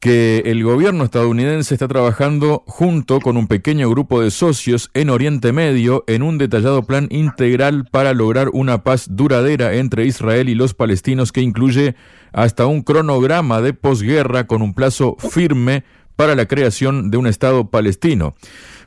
que 0.00 0.42
el 0.46 0.62
gobierno 0.62 1.04
estadounidense 1.04 1.74
está 1.74 1.88
trabajando 1.88 2.62
junto 2.66 3.20
con 3.20 3.36
un 3.36 3.46
pequeño 3.46 3.88
grupo 3.88 4.20
de 4.20 4.30
socios 4.30 4.90
en 4.94 5.10
Oriente 5.10 5.52
Medio 5.52 6.04
en 6.06 6.22
un 6.22 6.38
detallado 6.38 6.82
plan 6.82 7.08
integral 7.10 7.86
para 7.90 8.12
lograr 8.12 8.50
una 8.52 8.82
paz 8.82 9.06
duradera 9.10 9.74
entre 9.74 10.04
Israel 10.06 10.48
y 10.48 10.54
los 10.54 10.74
palestinos 10.74 11.32
que 11.32 11.40
incluye 11.40 11.96
hasta 12.32 12.66
un 12.66 12.82
cronograma 12.82 13.62
de 13.62 13.72
posguerra 13.72 14.46
con 14.46 14.60
un 14.62 14.74
plazo 14.74 15.16
firme 15.18 15.84
para 16.14 16.34
la 16.34 16.46
creación 16.46 17.10
de 17.10 17.16
un 17.16 17.26
Estado 17.26 17.70
palestino. 17.70 18.34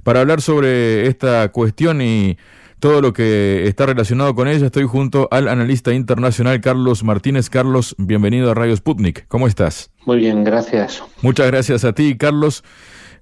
Para 0.04 0.22
hablar 0.22 0.42
sobre 0.42 1.08
esta 1.08 1.52
cuestión 1.52 2.02
y 2.02 2.38
todo 2.80 3.02
lo 3.02 3.14
que 3.14 3.68
está 3.68 3.86
relacionado 3.86 4.34
con 4.36 4.48
ella, 4.48 4.68
estoy 4.68 4.86
junto 4.86 5.28
al 5.32 5.48
analista 5.48 5.94
internacional 5.94 6.62
Carlos 6.62 7.04
Martínez. 7.04 7.50
Carlos, 7.50 7.96
bienvenido 7.98 8.52
a 8.52 8.54
Radio 8.54 8.76
Sputnik. 8.76 9.28
¿Cómo 9.28 9.48
estás? 9.48 9.92
Muy 10.10 10.18
bien, 10.18 10.44
gracias. 10.44 11.04
Muchas 11.22 11.46
gracias 11.46 11.86
a 11.86 11.94
ti, 11.94 12.18
Carlos. 12.18 12.64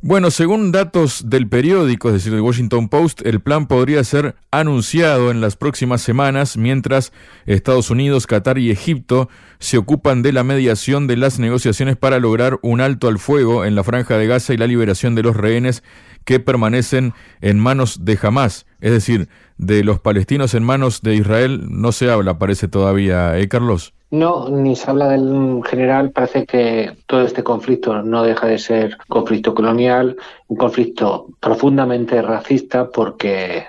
Bueno, 0.01 0.31
según 0.31 0.71
datos 0.71 1.29
del 1.29 1.49
periódico, 1.49 2.07
es 2.07 2.13
decir, 2.13 2.31
del 2.31 2.39
Washington 2.39 2.87
Post, 2.87 3.25
el 3.25 3.41
plan 3.41 3.67
podría 3.67 4.01
ser 4.05 4.35
anunciado 4.51 5.29
en 5.29 5.41
las 5.41 5.57
próximas 5.57 5.99
semanas 5.99 6.55
mientras 6.55 7.11
Estados 7.45 7.89
Unidos, 7.89 8.25
Qatar 8.25 8.57
y 8.57 8.71
Egipto 8.71 9.27
se 9.59 9.77
ocupan 9.77 10.21
de 10.21 10.31
la 10.31 10.45
mediación 10.45 11.07
de 11.07 11.17
las 11.17 11.39
negociaciones 11.39 11.97
para 11.97 12.19
lograr 12.19 12.57
un 12.61 12.79
alto 12.79 13.09
al 13.09 13.19
fuego 13.19 13.65
en 13.65 13.75
la 13.75 13.83
franja 13.83 14.17
de 14.17 14.27
Gaza 14.27 14.53
y 14.53 14.57
la 14.57 14.67
liberación 14.67 15.13
de 15.13 15.23
los 15.23 15.35
rehenes 15.35 15.83
que 16.23 16.39
permanecen 16.39 17.13
en 17.41 17.59
manos 17.59 18.05
de 18.05 18.17
Hamas. 18.21 18.65
Es 18.79 18.93
decir, 18.93 19.27
de 19.57 19.83
los 19.83 19.99
palestinos 19.99 20.53
en 20.53 20.63
manos 20.63 21.01
de 21.01 21.15
Israel 21.15 21.65
no 21.69 21.91
se 21.91 22.09
habla, 22.09 22.39
parece 22.39 22.69
todavía, 22.69 23.37
¿eh, 23.37 23.49
Carlos? 23.49 23.93
No, 24.09 24.47
ni 24.49 24.75
se 24.75 24.89
habla 24.89 25.09
del 25.09 25.61
general. 25.65 26.11
Parece 26.11 26.45
que 26.45 26.97
todo 27.07 27.21
este 27.21 27.43
conflicto 27.43 28.01
no 28.03 28.23
deja 28.23 28.47
de 28.47 28.57
ser 28.57 28.97
conflicto 29.07 29.53
colonial, 29.53 30.15
un 30.47 30.57
conflicto 30.57 31.27
profundamente 31.41 32.21
racista 32.21 32.89
porque 32.89 33.65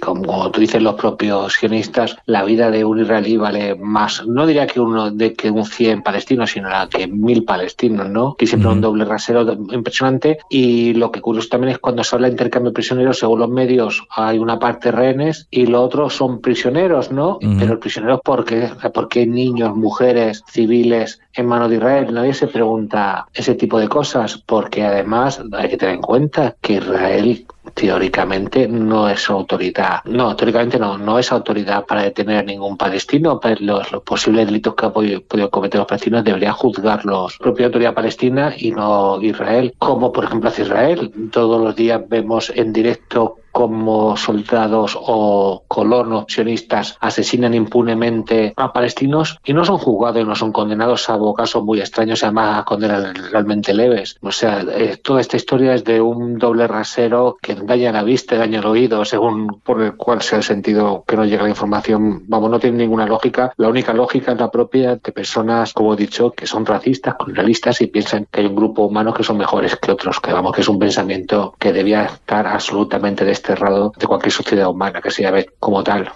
como 0.00 0.50
tú 0.50 0.60
dices 0.60 0.82
los 0.82 0.94
propios 0.94 1.54
sionistas, 1.54 2.16
la 2.26 2.44
vida 2.44 2.70
de 2.70 2.84
un 2.84 3.00
israelí 3.00 3.36
vale 3.36 3.74
más, 3.74 4.26
no 4.26 4.46
diría 4.46 4.66
que 4.66 4.80
uno 4.80 5.10
de 5.10 5.34
que 5.34 5.50
un 5.50 5.64
100 5.64 6.02
palestinos, 6.02 6.50
sino 6.50 6.68
la 6.68 6.88
que 6.88 7.06
mil 7.06 7.44
palestinos, 7.44 8.08
¿no? 8.08 8.34
Que 8.34 8.46
siempre 8.46 8.70
un 8.70 8.80
doble 8.80 9.04
rasero 9.04 9.42
impresionante. 9.70 10.38
Y 10.48 10.94
lo 10.94 11.10
que 11.12 11.20
curioso 11.20 11.48
también 11.48 11.72
es 11.72 11.78
cuando 11.78 12.02
se 12.04 12.16
habla 12.16 12.28
de 12.28 12.32
intercambio 12.32 12.70
de 12.70 12.74
prisioneros, 12.74 13.18
según 13.18 13.40
los 13.40 13.50
medios, 13.50 14.06
hay 14.10 14.38
una 14.38 14.58
parte 14.58 14.90
rehenes 14.90 15.46
y 15.50 15.66
lo 15.66 15.82
otro 15.82 16.10
son 16.10 16.40
prisioneros, 16.40 17.12
¿no? 17.12 17.38
Pero 17.58 17.78
prisioneros, 17.78 18.20
¿por 18.24 18.44
qué? 18.44 18.70
¿Por 18.92 19.08
qué 19.08 19.26
niños, 19.26 19.76
mujeres, 19.76 20.42
civiles 20.48 21.20
en 21.34 21.46
manos 21.46 21.70
de 21.70 21.76
Israel? 21.76 22.12
Nadie 22.12 22.34
se 22.34 22.46
pregunta 22.46 23.26
ese 23.34 23.54
tipo 23.54 23.78
de 23.78 23.88
cosas, 23.88 24.42
porque 24.46 24.84
además 24.84 25.40
hay 25.52 25.68
que 25.68 25.76
tener 25.76 25.96
en 25.96 26.02
cuenta 26.02 26.56
que 26.60 26.74
Israel 26.74 27.46
teóricamente 27.78 28.66
no 28.66 29.08
es 29.08 29.30
autoridad. 29.30 30.02
No, 30.04 30.34
teóricamente 30.34 30.80
no, 30.80 30.98
no 30.98 31.16
es 31.16 31.30
autoridad 31.30 31.86
para 31.86 32.02
detener 32.02 32.38
a 32.38 32.42
ningún 32.42 32.76
palestino. 32.76 33.38
Pues 33.38 33.60
los, 33.60 33.86
posibles 34.04 34.46
delitos 34.46 34.74
que 34.74 34.86
han 34.86 34.92
podido, 34.92 35.22
cometer 35.48 35.78
los 35.78 35.86
palestinos 35.86 36.24
deberían 36.24 36.54
juzgarlos 36.54 37.38
la 37.38 37.44
propia 37.44 37.66
autoridad 37.66 37.94
palestina 37.94 38.52
y 38.56 38.72
no 38.72 39.22
Israel. 39.22 39.74
Como 39.78 40.10
por 40.10 40.24
ejemplo 40.24 40.48
hace 40.48 40.62
Israel. 40.62 41.12
Todos 41.30 41.62
los 41.62 41.76
días 41.76 42.02
vemos 42.08 42.50
en 42.50 42.72
directo 42.72 43.36
como 43.52 44.16
soldados 44.16 44.96
o 45.00 45.64
colonos 45.68 46.26
sionistas 46.28 46.96
asesinan 47.00 47.54
impunemente 47.54 48.52
a 48.56 48.72
palestinos 48.72 49.38
y 49.44 49.52
no 49.52 49.64
son 49.64 49.78
juzgados 49.78 50.22
y 50.22 50.24
no 50.24 50.34
son 50.34 50.52
condenados, 50.52 51.02
salvo 51.02 51.34
casos 51.34 51.64
muy 51.64 51.80
extraños, 51.80 52.22
además 52.22 52.60
a 52.60 52.64
condenas 52.64 53.30
realmente 53.30 53.74
leves. 53.74 54.16
O 54.22 54.30
sea, 54.30 54.60
eh, 54.60 54.98
toda 55.02 55.20
esta 55.20 55.36
historia 55.36 55.74
es 55.74 55.84
de 55.84 56.00
un 56.00 56.38
doble 56.38 56.66
rasero 56.66 57.36
que 57.40 57.54
daña 57.54 57.92
la 57.92 58.02
vista, 58.02 58.36
daña 58.36 58.60
el 58.60 58.66
oído, 58.66 59.04
según 59.04 59.60
por 59.64 59.82
el 59.82 59.96
cual 59.96 60.22
sea 60.22 60.38
el 60.38 60.44
sentido 60.44 61.04
que 61.06 61.16
no 61.16 61.24
llega 61.24 61.42
la 61.42 61.50
información. 61.50 62.24
Vamos, 62.28 62.50
no 62.50 62.60
tiene 62.60 62.78
ninguna 62.78 63.06
lógica. 63.06 63.52
La 63.56 63.68
única 63.68 63.92
lógica 63.92 64.32
es 64.32 64.38
la 64.38 64.50
propia 64.50 64.96
de 64.96 65.12
personas, 65.12 65.72
como 65.72 65.94
he 65.94 65.96
dicho, 65.96 66.30
que 66.32 66.46
son 66.46 66.64
racistas, 66.64 67.14
colonialistas 67.16 67.80
y 67.80 67.86
piensan 67.86 68.26
que 68.30 68.40
hay 68.40 68.46
un 68.46 68.56
grupo 68.56 68.82
humano 68.82 69.12
que 69.12 69.24
son 69.24 69.38
mejores 69.38 69.76
que 69.76 69.90
otros, 69.90 70.20
que 70.20 70.32
vamos, 70.32 70.52
que 70.52 70.60
es 70.60 70.68
un 70.68 70.78
pensamiento 70.78 71.54
que 71.58 71.72
debía 71.72 72.04
estar 72.04 72.46
absolutamente 72.46 73.24
destruido 73.24 73.37
cerrado 73.42 73.92
de 73.98 74.06
cualquier 74.06 74.32
sociedad 74.32 74.68
humana 74.68 75.00
que 75.00 75.10
se 75.10 75.22
llame 75.22 75.46
como 75.58 75.82
tal. 75.82 76.10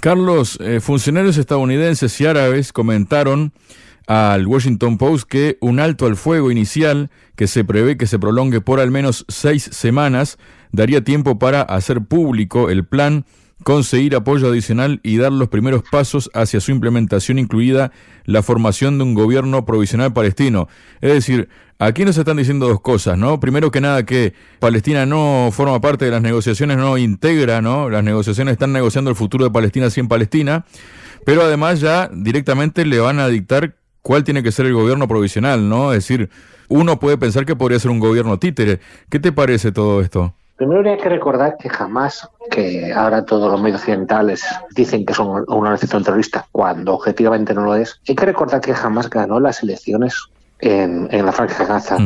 Carlos, 0.00 0.58
eh, 0.60 0.80
funcionarios 0.80 1.36
estadounidenses 1.36 2.20
y 2.20 2.26
árabes 2.26 2.72
comentaron 2.72 3.52
al 4.06 4.46
Washington 4.46 4.98
Post 4.98 5.28
que 5.28 5.58
un 5.60 5.80
alto 5.80 6.06
al 6.06 6.16
fuego 6.16 6.50
inicial 6.50 7.10
que 7.36 7.46
se 7.46 7.64
prevé 7.64 7.96
que 7.96 8.06
se 8.06 8.18
prolongue 8.18 8.60
por 8.60 8.80
al 8.80 8.90
menos 8.90 9.24
seis 9.28 9.62
semanas 9.72 10.38
daría 10.72 11.04
tiempo 11.04 11.38
para 11.38 11.62
hacer 11.62 12.02
público 12.02 12.68
el 12.68 12.84
plan 12.84 13.24
conseguir 13.62 14.14
apoyo 14.14 14.48
adicional 14.48 15.00
y 15.02 15.16
dar 15.16 15.32
los 15.32 15.48
primeros 15.48 15.82
pasos 15.90 16.30
hacia 16.34 16.60
su 16.60 16.70
implementación, 16.70 17.38
incluida 17.38 17.92
la 18.24 18.42
formación 18.42 18.98
de 18.98 19.04
un 19.04 19.14
gobierno 19.14 19.64
provisional 19.64 20.12
palestino. 20.12 20.68
Es 21.00 21.12
decir, 21.12 21.48
aquí 21.78 22.04
nos 22.04 22.16
están 22.16 22.36
diciendo 22.36 22.68
dos 22.68 22.80
cosas, 22.80 23.18
¿no? 23.18 23.40
Primero 23.40 23.70
que 23.70 23.80
nada 23.80 24.04
que 24.04 24.34
Palestina 24.58 25.06
no 25.06 25.50
forma 25.52 25.80
parte 25.80 26.04
de 26.04 26.10
las 26.10 26.22
negociaciones, 26.22 26.76
no 26.76 26.98
integra, 26.98 27.60
¿no? 27.62 27.90
Las 27.90 28.04
negociaciones 28.04 28.52
están 28.52 28.72
negociando 28.72 29.10
el 29.10 29.16
futuro 29.16 29.44
de 29.44 29.50
Palestina 29.50 29.90
sin 29.90 30.08
Palestina, 30.08 30.64
pero 31.24 31.42
además 31.42 31.80
ya 31.80 32.10
directamente 32.12 32.84
le 32.84 32.98
van 32.98 33.18
a 33.18 33.28
dictar 33.28 33.76
cuál 34.02 34.24
tiene 34.24 34.42
que 34.42 34.52
ser 34.52 34.66
el 34.66 34.74
gobierno 34.74 35.08
provisional, 35.08 35.68
¿no? 35.68 35.92
Es 35.92 36.06
decir, 36.06 36.30
uno 36.68 36.98
puede 36.98 37.18
pensar 37.18 37.46
que 37.46 37.56
podría 37.56 37.78
ser 37.78 37.90
un 37.90 38.00
gobierno 38.00 38.38
títere. 38.38 38.80
¿Qué 39.08 39.18
te 39.18 39.32
parece 39.32 39.72
todo 39.72 40.00
esto? 40.00 40.34
Primero 40.62 40.88
hay 40.88 40.96
que 40.96 41.08
recordar 41.08 41.56
que 41.56 41.68
jamás, 41.68 42.28
que 42.48 42.92
ahora 42.94 43.24
todos 43.24 43.50
los 43.50 43.60
medios 43.60 43.80
occidentales 43.80 44.44
dicen 44.70 45.04
que 45.04 45.12
son 45.12 45.26
una 45.26 45.42
organización 45.48 46.04
terrorista, 46.04 46.46
cuando 46.52 46.94
objetivamente 46.94 47.52
no 47.52 47.62
lo 47.62 47.74
es, 47.74 48.00
hay 48.08 48.14
que 48.14 48.26
recordar 48.26 48.60
que 48.60 48.72
jamás 48.72 49.10
ganó 49.10 49.40
las 49.40 49.64
elecciones 49.64 50.14
en, 50.60 51.08
la 51.10 51.32
Franja 51.32 51.64
de 51.64 51.68
Gaza. 51.68 51.96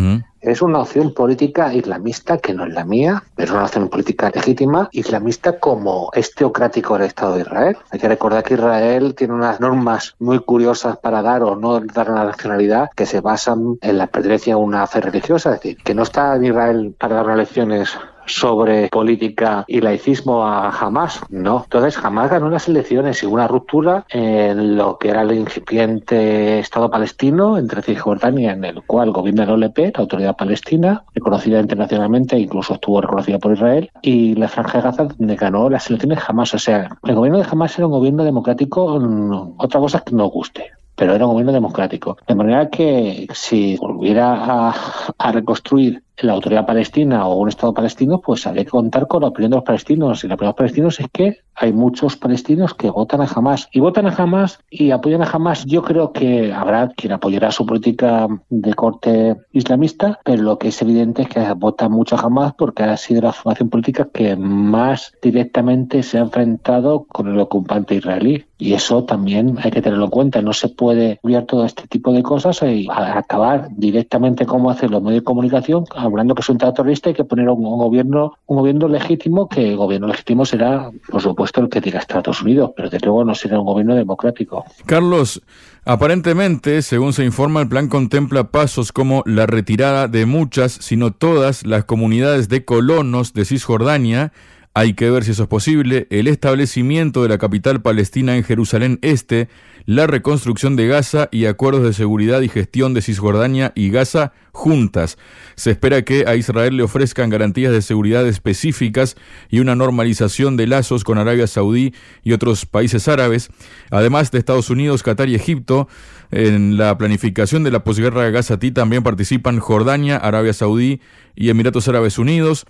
Es 0.41 0.62
una 0.62 0.78
opción 0.78 1.12
política 1.12 1.75
islamista 1.75 2.39
que 2.39 2.55
no 2.55 2.65
es 2.65 2.72
la 2.72 2.87
mía, 2.87 3.25
es 3.37 3.50
una 3.50 3.65
opción 3.65 3.91
política 3.91 4.33
legítima 4.34 4.89
islamista 4.91 5.59
como 5.59 6.09
es 6.15 6.34
teocrático 6.34 6.97
el 6.97 7.03
Estado 7.03 7.34
de 7.34 7.43
Israel. 7.43 7.77
Hay 7.91 7.99
que 7.99 8.09
recordar 8.09 8.43
que 8.43 8.55
Israel 8.55 9.15
tiene 9.15 9.34
unas 9.34 9.61
normas 9.61 10.15
muy 10.19 10.39
curiosas 10.39 10.97
para 10.97 11.21
dar 11.21 11.43
o 11.43 11.56
no 11.56 11.78
dar 11.81 12.11
una 12.11 12.25
nacionalidad 12.25 12.89
que 12.97 13.05
se 13.05 13.21
basan 13.21 13.77
en 13.83 13.99
la 13.99 14.06
pertenencia 14.06 14.55
a 14.55 14.56
una 14.56 14.87
fe 14.87 15.03
religiosa, 15.03 15.50
es 15.50 15.61
decir, 15.61 15.77
que 15.84 15.95
no 15.95 16.05
está 16.05 16.37
en 16.37 16.47
Israel 16.47 16.95
para 16.99 17.16
dar 17.16 17.28
elecciones 17.28 17.99
sobre 18.27 18.89
política 18.89 19.65
y 19.67 19.81
laicismo 19.81 20.45
a 20.45 20.71
Hamas. 20.71 21.21
No. 21.31 21.63
Entonces, 21.65 21.99
Hamas 22.03 22.31
ganó 22.31 22.51
las 22.51 22.69
elecciones 22.69 23.23
y 23.23 23.27
una 23.27 23.49
ruptura 23.49 24.05
en 24.11 24.77
lo 24.77 24.99
que 24.99 25.11
era 25.11 25.23
el 25.23 25.33
incipiente 25.33 26.59
Estado 26.59 26.91
palestino 26.91 27.59
entre 27.59 27.83
Cisjordania, 27.83 28.53
en 28.53 28.65
el 28.65 28.83
cual 28.83 29.11
gobierna 29.13 29.45
el 29.45 29.51
OLP, 29.51 29.79
la 29.79 30.01
autoridad 30.01 30.37
palestina, 30.37 31.05
reconocida 31.15 31.61
internacionalmente, 31.61 32.39
incluso 32.39 32.75
estuvo 32.75 33.01
reconocida 33.01 33.39
por 33.39 33.53
Israel, 33.53 33.91
y 34.03 34.35
la 34.35 34.49
Franja 34.49 34.79
de 34.79 34.85
Gaza, 34.85 35.05
donde 35.05 35.37
ganó 35.37 35.71
las 35.71 35.89
elecciones 35.89 36.19
Hamas. 36.27 36.55
O 36.55 36.59
sea, 36.59 36.89
el 37.05 37.15
gobierno 37.15 37.39
de 37.39 37.47
Hamas 37.51 37.77
era 37.79 37.87
un 37.87 37.93
gobierno 37.93 38.25
democrático, 38.25 38.99
mm, 39.01 39.55
otra 39.59 39.81
cosa 39.81 40.01
que 40.01 40.15
no 40.15 40.27
guste 40.27 40.76
pero 40.97 41.15
era 41.15 41.27
un 41.27 41.33
gobierno 41.33 41.53
democrático. 41.53 42.16
De 42.27 42.34
manera 42.34 42.71
que 42.71 43.28
si 43.33 43.77
volviera 43.77 44.72
a, 45.19 45.33
reconstruir 45.33 46.03
la 46.19 46.33
autoridad 46.33 46.66
palestina 46.66 47.27
o 47.27 47.37
un 47.37 47.48
Estado 47.48 47.75
palestino, 47.75 48.21
pues 48.21 48.47
habría 48.47 48.65
que 48.65 48.71
contar 48.71 49.07
con 49.07 49.22
la 49.22 49.28
opinión 49.28 49.51
de 49.51 49.57
los 49.59 49.65
palestinos. 49.65 50.25
Y 50.25 50.28
la 50.28 50.34
opinión 50.34 50.48
de 50.48 50.53
los 50.53 50.57
palestinos 50.57 51.01
es 51.01 51.07
que 51.13 51.41
hay 51.57 51.73
muchos 51.73 52.17
palestinos 52.17 52.75
que 52.75 52.91
votan 52.91 53.23
a 53.23 53.29
Hamas 53.35 53.69
y 53.73 53.81
votan 53.81 54.07
a 54.07 54.15
Hamas 54.15 54.61
y 54.71 54.91
apoyan 54.91 55.23
a 55.23 55.31
Hamas. 55.31 55.65
Yo 55.65 55.83
creo 55.83 56.13
que 56.13 56.53
habrá 56.53 56.89
quien 56.89 57.13
apoyará 57.13 57.51
su 57.51 57.65
política 57.65 58.29
de 58.51 58.75
corte 58.75 59.37
islamista, 59.53 60.21
pero 60.25 60.43
lo 60.43 60.59
que 60.59 60.69
es 60.69 60.83
evidente 60.83 61.23
es 61.23 61.29
que 61.29 61.53
votan 61.53 61.93
mucho 61.93 62.17
a 62.17 62.21
Hamas 62.21 62.55
porque 62.55 62.83
ha 62.83 62.97
sido 62.97 63.23
la 63.23 63.33
formación 63.33 63.71
política 63.71 64.09
que 64.13 64.37
más 64.37 65.13
directamente 65.23 66.03
se 66.03 66.19
ha 66.19 66.23
enfrentado 66.23 67.05
con 67.05 67.29
el 67.29 67.39
ocupante 67.41 67.95
israelí. 67.95 68.45
Y 68.59 68.73
eso 68.73 69.05
también 69.05 69.59
hay 69.63 69.71
que 69.71 69.83
tenerlo 69.83 70.07
en 70.07 70.11
cuenta. 70.11 70.41
No 70.41 70.55
se 70.55 70.69
puede 70.69 71.21
enviar 71.23 71.45
todo 71.45 71.67
este 71.67 71.87
tipo 71.89 72.13
de 72.13 72.23
cosas 72.23 72.63
y 72.63 72.89
acabar 72.91 73.69
directamente 73.77 74.47
como 74.47 74.71
hacen 74.71 74.91
los 74.91 75.03
medios 75.03 75.21
de 75.21 75.25
comunicación, 75.25 75.85
hablando 75.95 76.35
que 76.35 76.41
es 76.41 76.49
un 76.49 76.57
terrorista 76.57 77.11
y 77.11 77.15
que 77.15 77.25
poner 77.25 77.51
un, 77.51 77.63
gobierno 77.63 78.33
un 78.47 78.57
gobierno 78.57 78.89
legítimo, 78.89 79.49
que 79.49 79.71
el 79.71 79.77
gobierno 79.77 80.07
legítimo 80.07 80.47
será, 80.47 80.91
por 81.11 81.21
supuesto, 81.21 81.46
el 81.54 81.69
que 81.69 81.81
diga 81.81 81.98
Estados 81.98 82.43
Unidos, 82.43 82.71
pero 82.77 82.91
de 82.91 83.01
luego 83.01 83.25
no 83.25 83.34
será 83.34 83.59
un 83.59 83.66
gobierno 83.66 83.95
democrático. 83.95 84.65
Carlos, 84.87 85.43
Aparentemente, 85.89 86.83
según 86.83 87.13
se 87.13 87.25
informa, 87.25 87.63
el 87.63 87.69
plan 87.69 87.87
contempla 87.87 88.51
pasos 88.51 88.91
como 88.91 89.22
la 89.25 89.47
retirada 89.47 90.09
de 90.09 90.27
muchas, 90.27 90.72
sino 90.72 91.13
todas, 91.13 91.65
las 91.65 91.84
comunidades 91.84 92.48
de 92.48 92.65
colonos 92.65 93.34
de 93.34 93.45
Cisjordania, 93.45 94.33
hay 94.75 94.95
que 94.95 95.09
ver 95.10 95.22
si 95.22 95.31
eso 95.31 95.45
es 95.45 95.48
posible, 95.48 96.09
el 96.10 96.27
establecimiento 96.27 97.22
de 97.22 97.28
la 97.28 97.39
capital 97.39 97.83
palestina 97.83 98.37
en 98.37 98.43
Jerusalén 98.43 98.98
Este, 99.01 99.48
la 99.86 100.09
reconstrucción 100.09 100.74
de 100.74 100.88
Gaza 100.88 101.28
y 101.30 101.47
acuerdos 101.47 101.84
de 101.84 101.92
seguridad 101.92 102.41
y 102.41 102.48
gestión 102.48 102.92
de 102.92 103.03
Cisjordania 103.03 103.72
y 103.77 103.91
Gaza 103.91 104.33
juntas. 104.50 105.16
Se 105.54 105.71
espera 105.71 106.03
que 106.03 106.24
a 106.27 106.34
Israel 106.34 106.77
le 106.77 106.83
ofrezcan 106.83 107.30
garantías 107.30 107.72
de 107.72 107.83
seguridad 107.83 108.27
específicas 108.27 109.16
y 109.48 109.60
una 109.60 109.77
normalización 109.77 110.56
de 110.56 110.66
lazos 110.66 111.04
con 111.04 111.18
Arabia 111.18 111.47
Saudí 111.47 111.94
y 112.24 112.33
otros 112.33 112.66
países 112.66 113.06
árabes, 113.06 113.48
además 113.91 114.33
de 114.33 114.38
Estados 114.38 114.71
Unidos, 114.71 115.04
Qatar 115.04 115.28
y 115.28 115.36
Egipto. 115.36 115.88
En 116.33 116.77
la 116.77 116.98
planificación 116.98 117.62
de 117.62 117.71
la 117.71 117.84
posguerra 117.84 118.28
Gaza-Tí 118.30 118.72
también 118.72 119.04
participan 119.04 119.60
Jordania, 119.60 120.16
Arabia 120.16 120.53
Saudí 120.53 121.00
y 121.36 121.50
Emiratos 121.50 121.86
Árabes 121.86 122.18
Unidos. 122.18 122.66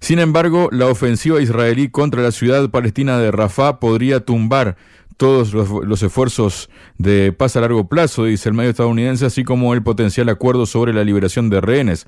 Sin 0.00 0.18
embargo, 0.18 0.68
la 0.72 0.86
ofensiva 0.86 1.40
israelí 1.40 1.88
contra 1.88 2.22
la 2.22 2.30
ciudad 2.30 2.70
palestina 2.70 3.18
de 3.18 3.30
Rafah 3.30 3.80
podría 3.80 4.20
tumbar 4.20 4.76
todos 5.16 5.54
los, 5.54 6.02
esfuerzos 6.02 6.68
de 6.98 7.32
paz 7.32 7.56
a 7.56 7.60
largo 7.60 7.88
plazo, 7.88 8.24
dice 8.24 8.48
el 8.48 8.54
medio 8.54 8.70
estadounidense, 8.70 9.26
así 9.26 9.44
como 9.44 9.72
el 9.74 9.82
potencial 9.82 10.28
acuerdo 10.28 10.66
sobre 10.66 10.92
la 10.92 11.04
liberación 11.04 11.48
de 11.50 11.60
rehenes. 11.60 12.06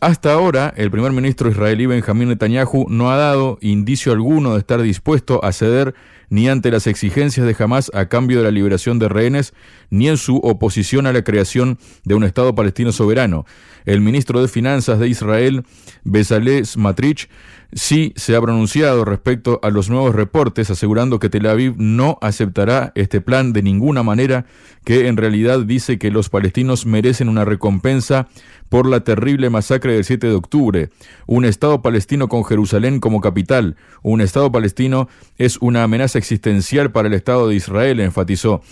Hasta 0.00 0.32
ahora, 0.32 0.72
el 0.76 0.90
primer 0.90 1.12
ministro 1.12 1.50
israelí 1.50 1.84
Benjamín 1.84 2.28
Netanyahu 2.28 2.86
no 2.88 3.10
ha 3.10 3.16
dado 3.16 3.58
indicio 3.60 4.12
alguno 4.12 4.54
de 4.54 4.60
estar 4.60 4.80
dispuesto 4.80 5.44
a 5.44 5.52
ceder 5.52 5.94
ni 6.30 6.48
ante 6.48 6.70
las 6.70 6.86
exigencias 6.86 7.46
de 7.46 7.54
Hamas 7.58 7.90
a 7.92 8.06
cambio 8.06 8.38
de 8.38 8.44
la 8.44 8.50
liberación 8.50 8.98
de 8.98 9.08
rehenes, 9.08 9.52
ni 9.90 10.08
en 10.08 10.16
su 10.16 10.36
oposición 10.38 11.06
a 11.06 11.12
la 11.12 11.22
creación 11.22 11.78
de 12.04 12.14
un 12.14 12.24
Estado 12.24 12.54
palestino 12.54 12.92
soberano. 12.92 13.44
El 13.84 14.00
ministro 14.00 14.40
de 14.40 14.48
Finanzas 14.48 15.00
de 15.00 15.08
Israel, 15.08 15.64
Bezalel 16.04 16.64
Smatrich, 16.64 17.28
sí 17.72 18.12
se 18.16 18.36
ha 18.36 18.40
pronunciado 18.40 19.04
respecto 19.04 19.60
a 19.62 19.70
los 19.70 19.90
nuevos 19.90 20.14
reportes, 20.14 20.70
asegurando 20.70 21.18
que 21.18 21.28
Tel 21.28 21.46
Aviv 21.46 21.74
no 21.76 22.18
aceptará 22.20 22.92
este 22.94 23.20
plan 23.20 23.52
de 23.52 23.62
ninguna 23.62 24.02
manera, 24.02 24.46
que 24.84 25.08
en 25.08 25.16
realidad 25.16 25.60
dice 25.60 25.98
que 25.98 26.10
los 26.10 26.28
palestinos 26.28 26.86
merecen 26.86 27.28
una 27.28 27.44
recompensa 27.44 28.28
por 28.68 28.86
la 28.86 29.00
terrible 29.00 29.50
masacre 29.50 29.94
del 29.94 30.04
7 30.04 30.28
de 30.28 30.34
octubre. 30.34 30.90
Un 31.26 31.44
Estado 31.44 31.82
palestino 31.82 32.28
con 32.28 32.44
Jerusalén 32.44 33.00
como 33.00 33.20
capital. 33.20 33.76
Un 34.02 34.20
Estado 34.20 34.50
palestino 34.50 35.08
es 35.36 35.58
una 35.60 35.82
amenaza 35.82 36.18
existencial 36.18 36.92
para 36.92 37.08
el 37.08 37.14
Estado 37.14 37.48
de 37.48 37.56
Israel, 37.56 38.00
enfatizó. 38.00 38.62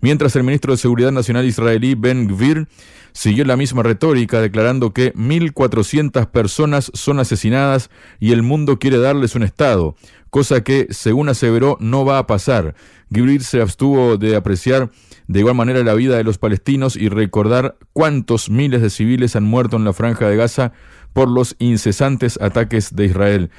Mientras 0.00 0.36
el 0.36 0.44
ministro 0.44 0.72
de 0.72 0.78
Seguridad 0.78 1.12
Nacional 1.12 1.44
israelí 1.44 1.94
Ben 1.96 2.28
Gvir 2.28 2.68
siguió 3.12 3.44
la 3.44 3.56
misma 3.56 3.82
retórica, 3.82 4.40
declarando 4.40 4.92
que 4.92 5.12
1.400 5.14 6.26
personas 6.30 6.92
son 6.94 7.18
asesinadas 7.18 7.90
y 8.20 8.30
el 8.32 8.42
mundo 8.48 8.78
quiere 8.78 8.98
darles 8.98 9.34
un 9.34 9.42
Estado, 9.42 9.94
cosa 10.30 10.62
que, 10.62 10.88
según 10.90 11.28
aseveró, 11.28 11.76
no 11.80 12.04
va 12.04 12.18
a 12.18 12.26
pasar. 12.26 12.74
Gibrir 13.12 13.42
se 13.42 13.60
abstuvo 13.60 14.16
de 14.16 14.36
apreciar 14.36 14.90
de 15.28 15.40
igual 15.40 15.54
manera 15.54 15.82
la 15.84 15.94
vida 15.94 16.16
de 16.16 16.24
los 16.24 16.38
palestinos 16.38 16.96
y 16.96 17.08
recordar 17.08 17.76
cuántos 17.92 18.50
miles 18.50 18.82
de 18.82 18.90
civiles 18.90 19.36
han 19.36 19.44
muerto 19.44 19.76
en 19.76 19.84
la 19.84 19.92
franja 19.92 20.28
de 20.28 20.36
Gaza 20.36 20.72
por 21.12 21.28
los 21.28 21.54
incesantes 21.58 22.38
ataques 22.40 22.96
de 22.96 23.04
Israel. 23.06 23.50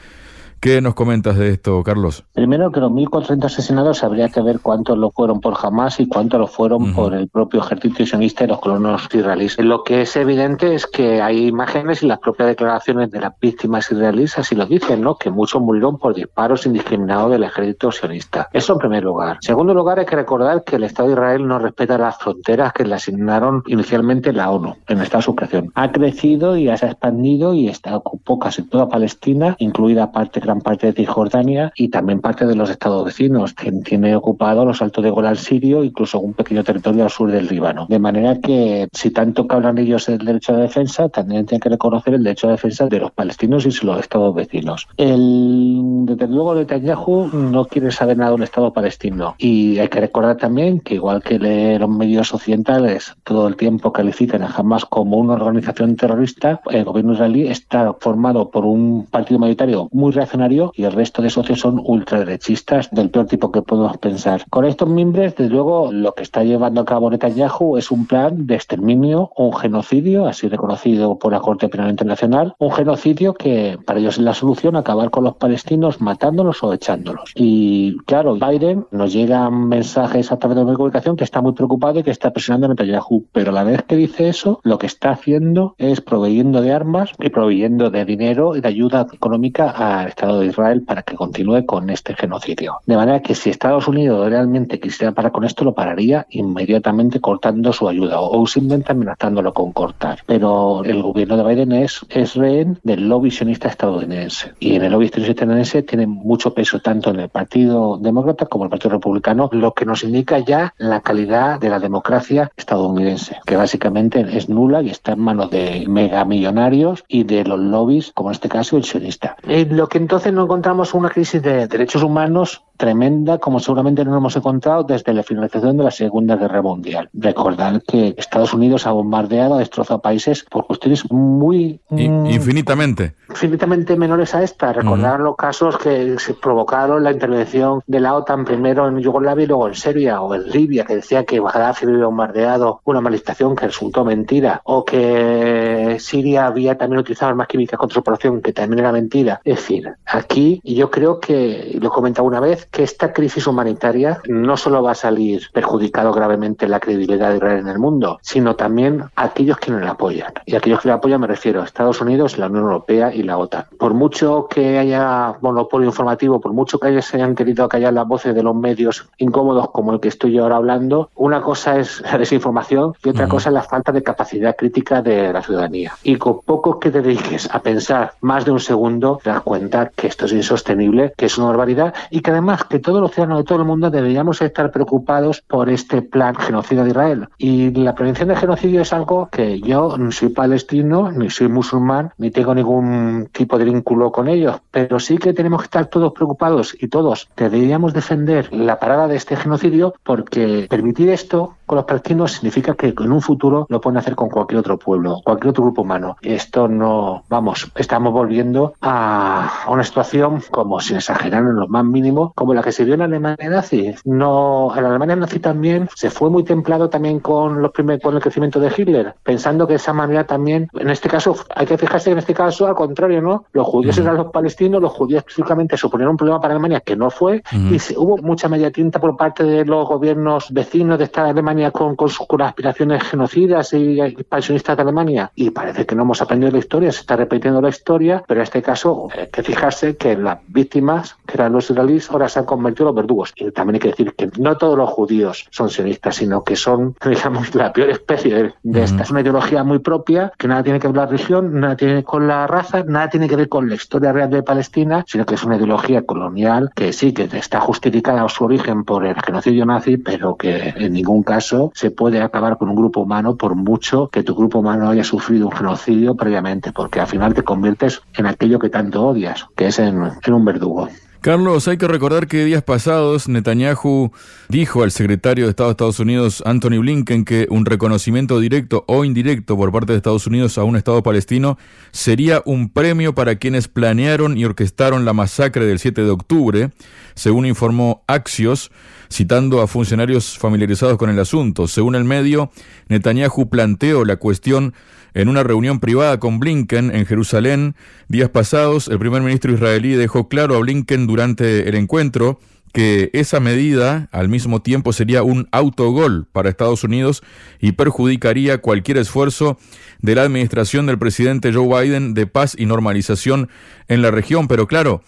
¿Qué 0.61 0.81
nos 0.81 0.93
comentas 0.93 1.37
de 1.37 1.51
esto, 1.51 1.81
Carlos? 1.83 2.25
Primero 2.33 2.69
que 2.71 2.81
los 2.81 2.91
1.400 2.91 3.45
asesinados 3.45 4.03
habría 4.03 4.27
que 4.27 4.41
ver 4.41 4.59
cuántos 4.59 4.97
lo 4.97 5.09
fueron 5.11 5.39
por 5.39 5.55
Hamas 5.61 6.01
y 6.01 6.07
cuántos 6.07 6.37
lo 6.37 6.47
fueron 6.47 6.93
por 6.93 7.13
el 7.13 7.29
propio 7.29 7.61
ejército 7.61 8.05
sionista 8.05 8.43
y 8.43 8.47
los 8.47 8.59
colonos 8.59 9.07
israelíes. 9.13 9.57
Lo 9.59 9.83
que 9.83 10.01
es 10.01 10.15
evidente 10.17 10.75
es 10.75 10.85
que 10.85 11.21
hay 11.21 11.47
imágenes 11.47 12.03
y 12.03 12.07
las 12.07 12.19
propias 12.19 12.49
declaraciones 12.49 13.09
de 13.09 13.21
las 13.21 13.39
víctimas 13.39 13.89
israelíes 13.89 14.37
así 14.37 14.53
lo 14.53 14.65
dicen, 14.65 15.01
¿no? 15.01 15.15
Que 15.15 15.31
muchos 15.31 15.61
murieron 15.61 15.97
por 15.97 16.13
disparos 16.13 16.65
indiscriminados 16.65 17.31
del 17.31 17.43
ejército 17.43 17.91
sionista. 17.93 18.49
Eso 18.51 18.73
en 18.73 18.79
primer 18.79 19.03
lugar. 19.05 19.35
En 19.37 19.41
segundo 19.43 19.73
lugar, 19.73 19.99
hay 19.99 20.05
que 20.05 20.17
recordar 20.17 20.65
que 20.65 20.75
el 20.75 20.83
Estado 20.83 21.07
de 21.07 21.13
Israel 21.13 21.47
no 21.47 21.59
respeta 21.59 21.97
las 21.97 22.17
fronteras 22.17 22.73
que 22.73 22.83
le 22.83 22.95
asignaron 22.95 23.63
inicialmente 23.67 24.33
la 24.33 24.51
ONU 24.51 24.75
en 24.87 24.99
esta 24.99 25.21
supresión. 25.21 25.71
Ha 25.75 25.91
crecido 25.93 26.57
y 26.57 26.65
se 26.77 26.85
ha 26.85 26.89
expandido 26.89 27.53
y 27.53 27.69
está 27.69 27.95
ocupó 27.95 28.39
casi 28.39 28.63
toda 28.63 28.89
Palestina, 28.89 29.55
incluida 29.59 30.11
parte 30.11 30.41
gran 30.49 30.61
parte 30.61 30.87
de 30.87 30.93
Cisjordania 30.93 31.71
y 31.75 31.89
también 31.89 32.21
parte 32.21 32.47
de 32.47 32.55
los 32.55 32.71
estados 32.71 33.05
vecinos. 33.05 33.53
Tiene 33.83 34.15
ocupado 34.15 34.65
los 34.65 34.81
altos 34.81 35.03
de 35.03 35.11
Golán 35.11 35.35
sirio, 35.35 35.83
incluso 35.83 36.19
un 36.19 36.33
pequeño 36.33 36.63
territorio 36.63 37.03
al 37.03 37.11
sur 37.11 37.31
del 37.31 37.45
Líbano. 37.45 37.85
De 37.87 37.99
manera 37.99 38.39
que, 38.39 38.87
si 38.91 39.11
tanto 39.11 39.47
que 39.47 39.55
hablan 39.55 39.77
ellos 39.77 40.07
del 40.07 40.25
derecho 40.25 40.55
de 40.55 40.63
defensa, 40.63 41.07
también 41.09 41.45
tienen 41.45 41.61
que 41.61 41.69
reconocer 41.69 42.15
el 42.15 42.23
derecho 42.23 42.47
de 42.47 42.53
defensa 42.53 42.87
de 42.87 42.99
los 42.99 43.11
palestinos 43.11 43.65
y 43.67 43.85
los 43.85 43.99
estados 43.99 44.33
vecinos. 44.33 44.87
El, 44.97 46.05
desde 46.05 46.27
luego, 46.27 46.55
Netanyahu 46.55 47.27
no 47.27 47.65
quiere 47.65 47.91
saber 47.91 48.17
nada 48.17 48.31
de 48.31 48.35
un 48.37 48.43
estado 48.43 48.73
palestino. 48.73 49.35
Y 49.37 49.77
hay 49.77 49.87
que 49.87 49.99
recordar 49.99 50.37
también 50.37 50.79
que, 50.79 50.95
igual 50.95 51.21
que 51.21 51.37
los 51.37 51.89
medios 51.89 52.33
occidentales 52.33 53.13
todo 53.23 53.47
el 53.47 53.55
tiempo 53.55 53.93
califican 53.93 54.41
a 54.41 54.47
Hamas 54.47 54.85
como 54.85 55.17
una 55.17 55.33
organización 55.33 55.95
terrorista, 55.95 56.59
el 56.71 56.85
gobierno 56.85 57.13
israelí 57.13 57.47
está 57.47 57.93
formado 57.99 58.49
por 58.49 58.65
un 58.65 59.05
partido 59.05 59.39
mayoritario 59.39 59.89
muy 59.91 60.11
reaccionario 60.11 60.38
y 60.73 60.83
el 60.83 60.91
resto 60.91 61.21
de 61.21 61.29
socios 61.29 61.59
son 61.59 61.81
ultraderechistas 61.83 62.89
del 62.91 63.09
peor 63.09 63.25
tipo 63.25 63.51
que 63.51 63.61
podemos 63.61 63.97
pensar. 63.97 64.45
Con 64.49 64.65
estos 64.65 64.87
miembros, 64.87 65.35
desde 65.35 65.49
luego, 65.49 65.91
lo 65.91 66.13
que 66.13 66.23
está 66.23 66.43
llevando 66.43 66.81
a 66.81 66.85
cabo 66.85 67.09
Netanyahu 67.09 67.77
es 67.77 67.91
un 67.91 68.05
plan 68.05 68.47
de 68.47 68.55
exterminio, 68.55 69.31
un 69.35 69.53
genocidio, 69.53 70.27
así 70.27 70.47
reconocido 70.47 71.19
por 71.19 71.33
la 71.33 71.39
Corte 71.39 71.67
Penal 71.67 71.89
Internacional, 71.89 72.55
un 72.57 72.71
genocidio 72.71 73.33
que 73.33 73.77
para 73.85 73.99
ellos 73.99 74.17
es 74.17 74.23
la 74.23 74.33
solución 74.33 74.75
acabar 74.75 75.09
con 75.09 75.23
los 75.23 75.35
palestinos 75.35 75.99
matándolos 75.99 76.63
o 76.63 76.73
echándolos. 76.73 77.31
Y 77.35 77.97
claro, 78.05 78.35
Biden 78.35 78.85
nos 78.91 79.11
llegan 79.11 79.67
mensajes 79.67 80.31
a 80.31 80.37
través 80.37 80.57
de 80.57 80.63
la 80.63 80.73
comunicación 80.73 81.15
que 81.15 81.23
está 81.23 81.41
muy 81.41 81.53
preocupado 81.53 81.99
y 81.99 82.03
que 82.03 82.11
está 82.11 82.31
presionando 82.31 82.67
a 82.67 82.69
Netanyahu, 82.69 83.25
pero 83.31 83.51
a 83.51 83.53
la 83.53 83.63
vez 83.63 83.83
que 83.83 83.95
dice 83.95 84.29
eso, 84.29 84.59
lo 84.63 84.77
que 84.77 84.87
está 84.87 85.11
haciendo 85.11 85.75
es 85.77 86.01
proveyendo 86.01 86.61
de 86.61 86.71
armas 86.71 87.11
y 87.19 87.29
proveyendo 87.29 87.89
de 87.89 88.05
dinero 88.05 88.55
y 88.55 88.61
de 88.61 88.67
ayuda 88.67 89.07
económica 89.11 89.73
a 89.75 90.07
Estados 90.07 90.28
de 90.37 90.47
Israel 90.47 90.83
para 90.83 91.01
que 91.01 91.15
continúe 91.15 91.65
con 91.65 91.89
este 91.89 92.15
genocidio. 92.15 92.79
De 92.85 92.95
manera 92.95 93.21
que 93.21 93.35
si 93.35 93.49
Estados 93.49 93.87
Unidos 93.87 94.29
realmente 94.29 94.79
quisiera 94.79 95.11
parar 95.13 95.31
con 95.31 95.43
esto, 95.43 95.63
lo 95.63 95.73
pararía 95.73 96.27
inmediatamente 96.29 97.19
cortando 97.19 97.73
su 97.73 97.87
ayuda 97.87 98.19
o 98.19 98.45
simplemente 98.45 98.91
amenazándolo 98.91 99.53
con 99.53 99.71
cortar. 99.71 100.19
Pero 100.25 100.83
el 100.83 101.01
gobierno 101.01 101.37
de 101.37 101.43
Biden 101.43 101.71
es, 101.71 102.05
es 102.09 102.35
rehén 102.35 102.77
del 102.83 103.07
lobby 103.07 103.31
sionista 103.31 103.67
estadounidense. 103.67 104.53
Y 104.59 104.75
en 104.75 104.83
el 104.83 104.91
lobby 104.91 105.09
sionista 105.09 105.31
estadounidense 105.31 105.83
tiene 105.83 106.07
mucho 106.07 106.53
peso 106.53 106.79
tanto 106.79 107.09
en 107.11 107.19
el 107.21 107.29
Partido 107.29 107.97
Demócrata 107.97 108.45
como 108.45 108.65
en 108.65 108.67
el 108.67 108.71
Partido 108.71 108.91
Republicano, 108.91 109.49
lo 109.51 109.73
que 109.73 109.85
nos 109.85 110.03
indica 110.03 110.39
ya 110.39 110.73
la 110.77 111.01
calidad 111.01 111.59
de 111.59 111.69
la 111.69 111.79
democracia 111.79 112.51
estadounidense, 112.57 113.37
que 113.45 113.55
básicamente 113.55 114.25
es 114.31 114.49
nula 114.49 114.81
y 114.81 114.89
está 114.89 115.13
en 115.13 115.19
manos 115.19 115.49
de 115.49 115.85
megamillonarios 115.87 117.03
y 117.07 117.23
de 117.23 117.43
los 117.45 117.59
lobbies, 117.59 118.11
como 118.13 118.29
en 118.29 118.33
este 118.35 118.49
caso 118.49 118.77
el 118.77 118.83
sionista. 118.83 119.37
Lo 119.43 119.87
que 119.87 119.97
entonces 119.97 120.18
entonces 120.19 120.33
nos 120.33 120.45
encontramos 120.45 120.93
una 120.93 121.09
crisis 121.09 121.41
de 121.41 121.67
derechos 121.67 122.03
humanos 122.03 122.61
tremenda 122.79 123.37
como 123.39 123.59
seguramente 123.59 124.05
no 124.05 124.15
hemos 124.15 124.35
encontrado 124.37 124.83
desde 124.83 125.13
la 125.13 125.21
finalización 125.21 125.77
de 125.77 125.83
la 125.83 125.91
Segunda 125.91 126.37
Guerra 126.37 126.61
Mundial. 126.61 127.09
Recordar 127.13 127.83
que 127.83 128.15
Estados 128.17 128.53
Unidos 128.53 128.87
ha 128.87 128.91
bombardeado, 128.91 129.55
ha 129.55 129.59
destrozado 129.59 130.01
países 130.01 130.45
por 130.49 130.65
cuestiones 130.65 131.11
muy... 131.11 131.81
Mm, 131.89 132.27
infinitamente. 132.27 133.15
Infinitamente 133.29 133.97
menores 133.97 134.33
a 134.33 134.43
esta. 134.43 134.71
Recordar 134.71 135.19
los 135.19 135.35
casos 135.35 135.77
que 135.77 136.17
se 136.19 136.33
provocaron 136.33 137.03
la 137.03 137.11
intervención 137.11 137.81
de 137.85 137.99
la 137.99 138.15
OTAN 138.15 138.45
primero 138.45 138.87
en 138.87 138.99
Yugoslavia 138.99 139.43
y 139.43 139.47
luego 139.47 139.67
en 139.67 139.75
Serbia 139.75 140.21
o 140.21 140.33
en 140.33 140.49
Libia, 140.49 140.85
que 140.85 140.95
decía 140.95 141.25
que 141.25 141.41
Gaddafi 141.41 141.85
había 141.85 142.05
bombardeado 142.05 142.79
una 142.85 143.01
manifestación 143.01 143.57
que 143.57 143.65
resultó 143.65 144.05
mentira, 144.05 144.61
o 144.63 144.85
que 144.85 145.97
Siria 145.99 146.47
había 146.47 146.77
también 146.77 147.01
utilizado 147.01 147.31
armas 147.31 147.47
químicas 147.47 147.77
contra 147.77 147.95
su 147.95 148.03
población, 148.03 148.41
que 148.41 148.53
también 148.53 148.79
era 148.79 148.93
mentira. 148.93 149.41
Es 149.43 149.57
decir, 149.57 149.93
aquí 150.05 150.61
yo 150.63 150.89
creo 150.89 151.19
que, 151.19 151.77
lo 151.81 151.89
he 151.89 151.91
comentado 151.91 152.25
una 152.25 152.39
vez, 152.39 152.68
que 152.71 152.83
esta 152.83 153.13
crisis 153.13 153.47
humanitaria 153.47 154.21
no 154.27 154.57
solo 154.57 154.83
va 154.83 154.91
a 154.91 154.95
salir 154.95 155.47
perjudicado 155.53 156.11
gravemente 156.11 156.67
la 156.67 156.79
credibilidad 156.79 157.29
de 157.29 157.37
Israel 157.37 157.59
en 157.59 157.67
el 157.67 157.79
mundo, 157.79 158.19
sino 158.21 158.55
también 158.55 159.03
a 159.15 159.23
aquellos 159.23 159.57
que 159.57 159.71
no 159.71 159.79
la 159.79 159.91
apoyan. 159.91 160.33
Y 160.45 160.55
a 160.55 160.59
aquellos 160.59 160.81
que 160.81 160.87
la 160.87 160.95
apoyan 160.95 161.21
me 161.21 161.27
refiero 161.27 161.61
a 161.61 161.65
Estados 161.65 162.01
Unidos, 162.01 162.37
la 162.37 162.47
Unión 162.47 162.63
Europea 162.65 163.13
y 163.13 163.23
la 163.23 163.37
OTAN. 163.37 163.65
Por 163.77 163.93
mucho 163.93 164.47
que 164.49 164.77
haya 164.77 165.35
monopolio 165.41 165.87
informativo, 165.87 166.39
por 166.39 166.53
mucho 166.53 166.79
que 166.79 167.01
se 167.01 167.17
hayan 167.17 167.35
querido 167.35 167.67
callar 167.67 167.93
las 167.93 168.07
voces 168.07 168.35
de 168.35 168.43
los 168.43 168.55
medios 168.55 169.09
incómodos 169.17 169.69
como 169.71 169.93
el 169.93 169.99
que 169.99 170.09
estoy 170.09 170.33
yo 170.33 170.43
ahora 170.43 170.57
hablando, 170.57 171.09
una 171.15 171.41
cosa 171.41 171.79
es 171.79 172.01
la 172.11 172.17
desinformación 172.17 172.93
y 173.03 173.09
otra 173.09 173.27
cosa 173.27 173.49
es 173.49 173.53
la 173.53 173.63
falta 173.63 173.91
de 173.91 174.03
capacidad 174.03 174.55
crítica 174.55 175.01
de 175.01 175.33
la 175.33 175.41
ciudadanía. 175.41 175.93
Y 176.03 176.15
con 176.17 176.41
poco 176.41 176.79
que 176.79 176.91
te 176.91 177.01
dediques 177.01 177.49
a 177.51 177.61
pensar 177.61 178.13
más 178.21 178.45
de 178.45 178.51
un 178.51 178.59
segundo, 178.59 179.19
te 179.23 179.29
das 179.29 179.41
cuenta 179.41 179.91
que 179.95 180.07
esto 180.07 180.25
es 180.25 180.33
insostenible, 180.33 181.13
que 181.17 181.25
es 181.25 181.37
una 181.37 181.47
barbaridad 181.47 181.93
y 182.09 182.21
que 182.21 182.31
además 182.31 182.58
que 182.63 182.79
todos 182.79 183.01
los 183.01 183.11
ciudadanos 183.11 183.39
de 183.39 183.43
todo 183.45 183.59
el 183.59 183.65
mundo 183.65 183.89
deberíamos 183.89 184.41
estar 184.41 184.71
preocupados 184.71 185.41
por 185.41 185.69
este 185.69 186.01
plan 186.01 186.35
genocida 186.35 186.83
de 186.83 186.89
Israel. 186.89 187.27
Y 187.37 187.71
la 187.71 187.95
prevención 187.95 188.29
de 188.29 188.35
genocidio 188.35 188.81
es 188.81 188.93
algo 188.93 189.29
que 189.31 189.59
yo 189.61 189.97
no 189.97 190.11
soy 190.11 190.29
palestino, 190.29 191.11
ni 191.11 191.29
soy 191.29 191.47
musulmán, 191.47 192.11
ni 192.17 192.31
tengo 192.31 192.53
ningún 192.55 193.29
tipo 193.31 193.57
de 193.57 193.65
vínculo 193.65 194.11
con 194.11 194.27
ellos, 194.27 194.57
pero 194.71 194.99
sí 194.99 195.17
que 195.17 195.33
tenemos 195.33 195.61
que 195.61 195.65
estar 195.65 195.87
todos 195.87 196.13
preocupados 196.13 196.75
y 196.79 196.87
todos 196.87 197.29
deberíamos 197.35 197.93
defender 197.93 198.51
la 198.53 198.79
parada 198.79 199.07
de 199.07 199.15
este 199.15 199.35
genocidio 199.35 199.93
porque 200.03 200.67
permitir 200.69 201.09
esto 201.09 201.55
con 201.69 201.75
los 201.75 201.85
palestinos 201.85 202.31
significa 202.31 202.73
que 202.73 202.95
en 202.99 203.11
un 203.11 203.21
futuro 203.21 203.67
lo 203.69 203.79
pueden 203.79 203.97
hacer 203.97 204.15
con 204.15 204.27
cualquier 204.27 204.61
otro 204.61 204.79
pueblo, 204.79 205.21
cualquier 205.23 205.51
otro 205.51 205.65
grupo 205.65 205.83
humano. 205.83 206.17
Esto 206.19 206.67
no, 206.67 207.23
vamos, 207.29 207.71
estamos 207.75 208.11
volviendo 208.11 208.73
a 208.81 209.65
una 209.67 209.83
situación 209.83 210.41
como 210.49 210.79
sin 210.79 210.97
exagerar 210.97 211.43
en 211.43 211.55
lo 211.55 211.67
más 211.67 211.85
mínimo, 211.85 212.33
como 212.33 212.55
la 212.55 212.63
que 212.63 212.71
se 212.71 212.85
vio 212.85 212.95
en 212.95 213.01
la 213.01 213.05
Alemania 213.05 213.49
nazi. 213.51 213.93
No, 214.03 214.75
en 214.75 214.81
la 214.81 214.89
Alemania 214.89 215.15
nazi 215.15 215.39
también 215.39 215.87
se 215.93 216.09
fue 216.09 216.31
muy 216.31 216.43
templado 216.43 216.89
también 216.89 217.19
con 217.19 217.61
los 217.61 217.69
primer, 217.71 218.01
con 218.01 218.15
el 218.15 218.21
crecimiento 218.21 218.59
de 218.59 218.73
Hitler, 218.75 219.13
pensando 219.21 219.67
que 219.67 219.73
de 219.73 219.77
esa 219.77 219.93
manera 219.93 220.23
también, 220.23 220.69
en 220.73 220.89
este 220.89 221.07
caso, 221.07 221.35
hay 221.53 221.67
que 221.67 221.77
fijarse 221.77 222.09
en 222.09 222.17
este 222.17 222.33
caso 222.33 222.65
al 222.65 222.73
contrario, 222.73 223.21
¿no? 223.21 223.45
Los 223.51 223.67
judíos 223.67 223.95
eran 223.99 224.17
los 224.17 224.31
palestinos, 224.31 224.81
los 224.81 224.91
judíos 224.91 225.19
específicamente 225.19 225.77
suponían 225.77 226.09
un 226.09 226.17
problema 226.17 226.41
para 226.41 226.55
Alemania 226.55 226.79
que 226.79 226.95
no 226.95 227.11
fue 227.11 227.43
y 227.51 227.77
hubo 227.95 228.17
mucha 228.17 228.49
media 228.49 228.71
tinta 228.71 228.99
por 228.99 229.15
parte 229.15 229.43
de 229.43 229.65
los 229.65 229.87
gobiernos 229.87 230.51
vecinos 230.51 230.97
de 230.97 231.03
esta 231.03 231.25
Alemania 231.25 231.58
con, 231.71 231.95
con, 231.95 232.09
sus, 232.09 232.25
aspiraciones 232.39 233.03
genocidas 233.03 233.73
y 233.73 233.99
expansionistas 233.99 234.77
de 234.77 234.83
Alemania. 234.83 235.31
Y 235.35 235.49
parece 235.49 235.85
que 235.85 235.95
no 235.95 236.03
hemos 236.03 236.21
aprendido 236.21 236.51
la 236.51 236.59
historia, 236.59 236.91
se 236.91 237.01
está 237.01 237.15
repitiendo 237.15 237.61
la 237.61 237.69
historia, 237.69 238.23
pero 238.27 238.39
en 238.39 238.43
este 238.43 238.61
caso 238.61 239.09
hay 239.15 239.27
que 239.27 239.43
fijarse 239.43 239.97
que 239.97 240.15
las 240.15 240.39
víctimas, 240.47 241.17
que 241.25 241.35
eran 241.35 241.53
los 241.53 241.69
israelíes, 241.69 242.09
ahora 242.09 242.29
se 242.29 242.39
han 242.39 242.45
convertido 242.45 242.89
en 242.89 242.95
los 242.95 242.95
verdugos. 242.95 243.33
Y 243.35 243.51
también 243.51 243.75
hay 243.75 243.79
que 243.79 243.89
decir 243.89 244.13
que 244.15 244.29
no 244.37 244.57
todos 244.57 244.77
los 244.77 244.89
judíos 244.89 245.47
son 245.51 245.69
sionistas, 245.69 246.15
sino 246.15 246.43
que 246.43 246.55
son, 246.55 246.95
digamos, 247.05 247.53
la 247.55 247.73
peor 247.73 247.89
especie 247.89 248.53
de, 248.63 248.81
esta. 248.81 249.03
Es 249.03 249.11
una 249.11 249.21
ideología 249.21 249.63
muy 249.63 249.79
propia 249.79 250.31
que 250.37 250.47
nada 250.47 250.63
tiene 250.63 250.79
que 250.79 250.87
ver 250.87 250.95
con 250.95 251.03
la 251.03 251.07
religión, 251.07 251.59
nada 251.59 251.75
tiene 251.75 251.91
que 251.91 251.95
ver 251.95 252.05
con 252.05 252.27
la 252.27 252.47
raza, 252.47 252.83
nada 252.83 253.09
tiene 253.09 253.27
que 253.27 253.35
ver 253.35 253.49
con 253.49 253.67
la 253.69 253.75
historia 253.75 254.11
real 254.11 254.29
de 254.29 254.43
Palestina, 254.43 255.03
sino 255.07 255.25
que 255.25 255.35
es 255.35 255.43
una 255.43 255.57
ideología 255.57 256.05
colonial 256.05 256.71
que 256.75 256.93
sí, 256.93 257.13
que 257.13 257.23
está 257.33 257.59
justificada 257.59 258.23
a 258.23 258.29
su 258.29 258.45
origen 258.45 258.83
por 258.83 259.05
el 259.05 259.15
genocidio 259.21 259.65
nazi, 259.65 259.97
pero 259.97 260.35
que 260.35 260.73
en 260.75 260.93
ningún 260.93 261.23
caso 261.23 261.48
se 261.73 261.91
puede 261.91 262.21
acabar 262.21 262.57
con 262.57 262.69
un 262.69 262.75
grupo 262.75 263.01
humano 263.01 263.35
por 263.35 263.55
mucho 263.55 264.07
que 264.07 264.23
tu 264.23 264.35
grupo 264.35 264.59
humano 264.59 264.89
haya 264.89 265.03
sufrido 265.03 265.47
un 265.47 265.51
genocidio 265.51 266.15
previamente, 266.15 266.71
porque 266.71 266.99
al 266.99 267.07
final 267.07 267.33
te 267.33 267.43
conviertes 267.43 268.01
en 268.15 268.25
aquello 268.25 268.59
que 268.59 268.69
tanto 268.69 269.05
odias, 269.05 269.45
que 269.55 269.67
es 269.67 269.79
en, 269.79 270.01
un 270.01 270.45
verdugo. 270.45 270.87
Carlos, 271.21 271.67
hay 271.67 271.75
que 271.75 271.87
recordar 271.89 272.27
que 272.27 272.45
días 272.45 272.63
pasados 272.63 273.27
Netanyahu 273.27 274.13
dijo 274.47 274.83
al 274.83 274.91
secretario 274.91 275.43
de 275.43 275.49
Estado 275.49 275.67
de 275.67 275.71
Estados 275.73 275.99
Unidos, 275.99 276.41
Anthony 276.45 276.79
Blinken, 276.79 277.25
que 277.25 277.45
un 277.49 277.65
reconocimiento 277.65 278.39
directo 278.39 278.85
o 278.87 279.03
indirecto 279.03 279.57
por 279.57 279.69
parte 279.73 279.91
de 279.91 279.97
Estados 279.97 280.27
Unidos 280.27 280.57
a 280.57 280.63
un 280.63 280.77
Estado 280.77 281.03
palestino 281.03 281.57
sería 281.91 282.41
un 282.45 282.69
premio 282.69 283.15
para 283.15 283.35
quienes 283.35 283.67
planearon 283.67 284.37
y 284.37 284.45
orquestaron 284.45 285.03
la 285.03 285.11
masacre 285.11 285.65
del 285.65 285.79
7 285.79 286.03
de 286.03 286.09
octubre, 286.09 286.69
según 287.15 287.45
informó 287.45 288.01
Axios, 288.07 288.71
citando 289.11 289.61
a 289.61 289.67
funcionarios 289.67 290.37
familiarizados 290.37 290.97
con 290.97 291.09
el 291.09 291.19
asunto. 291.19 291.67
Según 291.67 291.95
el 291.95 292.05
medio, 292.05 292.49
Netanyahu 292.87 293.49
planteó 293.49 294.05
la 294.05 294.15
cuestión 294.15 294.73
en 295.13 295.29
una 295.29 295.43
reunión 295.43 295.79
privada 295.79 296.19
con 296.19 296.39
Blinken 296.39 296.95
en 296.95 297.05
Jerusalén 297.05 297.75
días 298.07 298.29
pasados, 298.29 298.87
el 298.87 298.99
primer 298.99 299.21
ministro 299.21 299.53
israelí 299.53 299.93
dejó 299.93 300.27
claro 300.27 300.55
a 300.55 300.59
Blinken 300.59 301.07
durante 301.07 301.67
el 301.67 301.75
encuentro 301.75 302.39
que 302.73 303.09
esa 303.13 303.39
medida 303.39 304.09
al 304.11 304.29
mismo 304.29 304.61
tiempo 304.61 304.93
sería 304.93 305.23
un 305.23 305.47
autogol 305.51 306.27
para 306.31 306.49
Estados 306.49 306.83
Unidos 306.83 307.23
y 307.59 307.71
perjudicaría 307.73 308.59
cualquier 308.59 308.97
esfuerzo 308.97 309.57
de 310.01 310.15
la 310.15 310.23
administración 310.23 310.85
del 310.85 310.99
presidente 310.99 311.51
Joe 311.51 311.83
Biden 311.83 312.13
de 312.13 312.27
paz 312.27 312.55
y 312.57 312.65
normalización 312.65 313.49
en 313.87 314.01
la 314.01 314.11
región. 314.11 314.47
Pero 314.47 314.67
claro, 314.67 315.01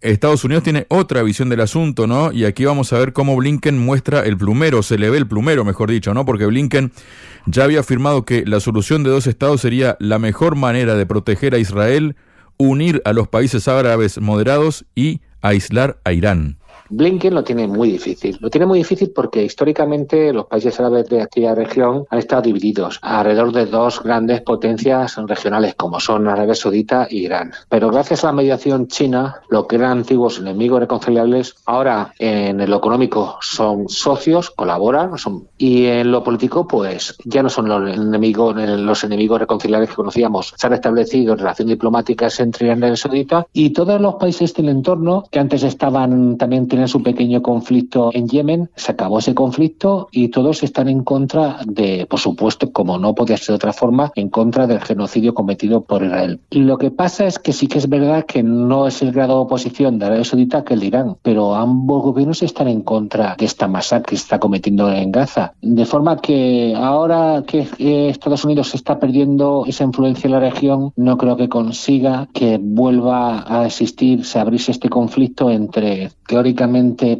Estados 0.00 0.44
Unidos 0.44 0.62
tiene 0.62 0.86
otra 0.88 1.22
visión 1.22 1.48
del 1.48 1.60
asunto, 1.60 2.06
¿no? 2.06 2.32
Y 2.32 2.44
aquí 2.44 2.64
vamos 2.64 2.92
a 2.92 2.98
ver 2.98 3.12
cómo 3.12 3.36
Blinken 3.36 3.78
muestra 3.78 4.20
el 4.20 4.36
plumero, 4.36 4.82
se 4.82 4.98
le 4.98 5.10
ve 5.10 5.18
el 5.18 5.26
plumero, 5.26 5.64
mejor 5.64 5.90
dicho, 5.90 6.14
¿no? 6.14 6.24
Porque 6.24 6.46
Blinken 6.46 6.92
ya 7.46 7.64
había 7.64 7.80
afirmado 7.80 8.24
que 8.24 8.44
la 8.46 8.60
solución 8.60 9.02
de 9.02 9.10
dos 9.10 9.26
estados 9.26 9.60
sería 9.60 9.96
la 9.98 10.18
mejor 10.18 10.54
manera 10.54 10.94
de 10.94 11.06
proteger 11.06 11.54
a 11.54 11.58
Israel, 11.58 12.16
unir 12.56 13.02
a 13.04 13.12
los 13.12 13.28
países 13.28 13.66
árabes 13.66 14.20
moderados 14.20 14.84
y 14.94 15.20
aislar 15.40 16.00
a 16.04 16.12
Irán. 16.12 16.58
Blinken 16.90 17.34
lo 17.34 17.44
tiene 17.44 17.66
muy 17.66 17.92
difícil. 17.92 18.38
Lo 18.40 18.50
tiene 18.50 18.66
muy 18.66 18.78
difícil 18.78 19.12
porque 19.14 19.44
históricamente 19.44 20.32
los 20.32 20.46
países 20.46 20.78
árabes 20.80 21.08
de 21.08 21.22
aquella 21.22 21.54
región 21.54 22.04
han 22.10 22.18
estado 22.18 22.42
divididos 22.42 22.98
alrededor 23.02 23.52
de 23.52 23.66
dos 23.66 24.02
grandes 24.02 24.40
potencias 24.42 25.16
regionales 25.26 25.74
como 25.74 26.00
son 26.00 26.28
Arabia 26.28 26.54
Saudita 26.54 27.04
e 27.10 27.16
Irán. 27.16 27.52
Pero 27.68 27.90
gracias 27.90 28.24
a 28.24 28.28
la 28.28 28.32
mediación 28.34 28.88
china, 28.88 29.42
lo 29.48 29.66
que 29.66 29.76
eran 29.76 29.98
antiguos 29.98 30.38
enemigos 30.38 30.80
reconciliables, 30.80 31.56
ahora 31.66 32.12
en 32.18 32.68
lo 32.68 32.76
económico 32.76 33.38
son 33.40 33.88
socios, 33.88 34.50
colaboran 34.50 35.18
son, 35.18 35.48
y 35.56 35.86
en 35.86 36.10
lo 36.10 36.22
político 36.22 36.66
pues 36.66 37.16
ya 37.24 37.42
no 37.42 37.48
son 37.48 37.68
los 37.68 37.96
enemigos, 37.96 38.54
los 38.56 39.04
enemigos 39.04 39.40
reconciliables 39.40 39.90
que 39.90 39.96
conocíamos. 39.96 40.54
Se 40.56 40.66
han 40.66 40.74
establecido 40.74 41.36
relaciones 41.36 41.74
diplomáticas 41.74 42.40
entre 42.40 42.66
Irán 42.66 42.78
y 42.78 42.82
Arabia 42.82 42.96
Saudita 42.96 43.46
y 43.52 43.70
todos 43.70 44.00
los 44.00 44.14
países 44.14 44.54
del 44.54 44.68
entorno 44.68 45.24
que 45.30 45.38
antes 45.38 45.62
estaban 45.62 46.36
también 46.36 46.68
en 46.80 46.88
su 46.88 47.02
pequeño 47.02 47.42
conflicto 47.42 48.10
en 48.12 48.28
Yemen, 48.28 48.70
se 48.74 48.92
acabó 48.92 49.18
ese 49.18 49.34
conflicto 49.34 50.08
y 50.12 50.28
todos 50.28 50.62
están 50.62 50.88
en 50.88 51.04
contra 51.04 51.58
de, 51.66 52.06
por 52.08 52.20
supuesto, 52.20 52.72
como 52.72 52.98
no 52.98 53.14
podía 53.14 53.36
ser 53.36 53.48
de 53.48 53.54
otra 53.54 53.72
forma, 53.72 54.12
en 54.14 54.28
contra 54.28 54.66
del 54.66 54.80
genocidio 54.80 55.34
cometido 55.34 55.82
por 55.82 56.02
Israel. 56.02 56.40
Lo 56.50 56.78
que 56.78 56.90
pasa 56.90 57.26
es 57.26 57.38
que 57.38 57.52
sí 57.52 57.66
que 57.66 57.78
es 57.78 57.88
verdad 57.88 58.24
que 58.24 58.42
no 58.42 58.86
es 58.86 59.02
el 59.02 59.12
grado 59.12 59.34
de 59.34 59.40
oposición 59.42 59.98
de 59.98 60.06
Arabia 60.06 60.24
Saudita 60.24 60.64
que 60.64 60.74
el 60.74 60.80
de 60.80 60.86
Irán, 60.86 61.16
pero 61.22 61.54
ambos 61.54 62.02
gobiernos 62.02 62.42
están 62.42 62.68
en 62.68 62.82
contra 62.82 63.36
de 63.38 63.44
esta 63.44 63.68
masacre 63.68 64.10
que 64.10 64.16
se 64.16 64.22
está 64.22 64.38
cometiendo 64.38 64.90
en 64.90 65.12
Gaza. 65.12 65.52
De 65.60 65.84
forma 65.84 66.18
que 66.18 66.74
ahora 66.76 67.42
que 67.46 67.68
Estados 68.08 68.44
Unidos 68.44 68.74
está 68.74 68.98
perdiendo 68.98 69.64
esa 69.66 69.84
influencia 69.84 70.28
en 70.28 70.32
la 70.32 70.40
región, 70.40 70.92
no 70.96 71.16
creo 71.18 71.36
que 71.36 71.48
consiga 71.48 72.28
que 72.32 72.58
vuelva 72.60 73.44
a 73.46 73.66
existir, 73.66 74.24
se 74.24 74.38
abrirse 74.38 74.72
este 74.72 74.88
conflicto 74.88 75.50
entre 75.50 76.10
teóricamente 76.26 76.67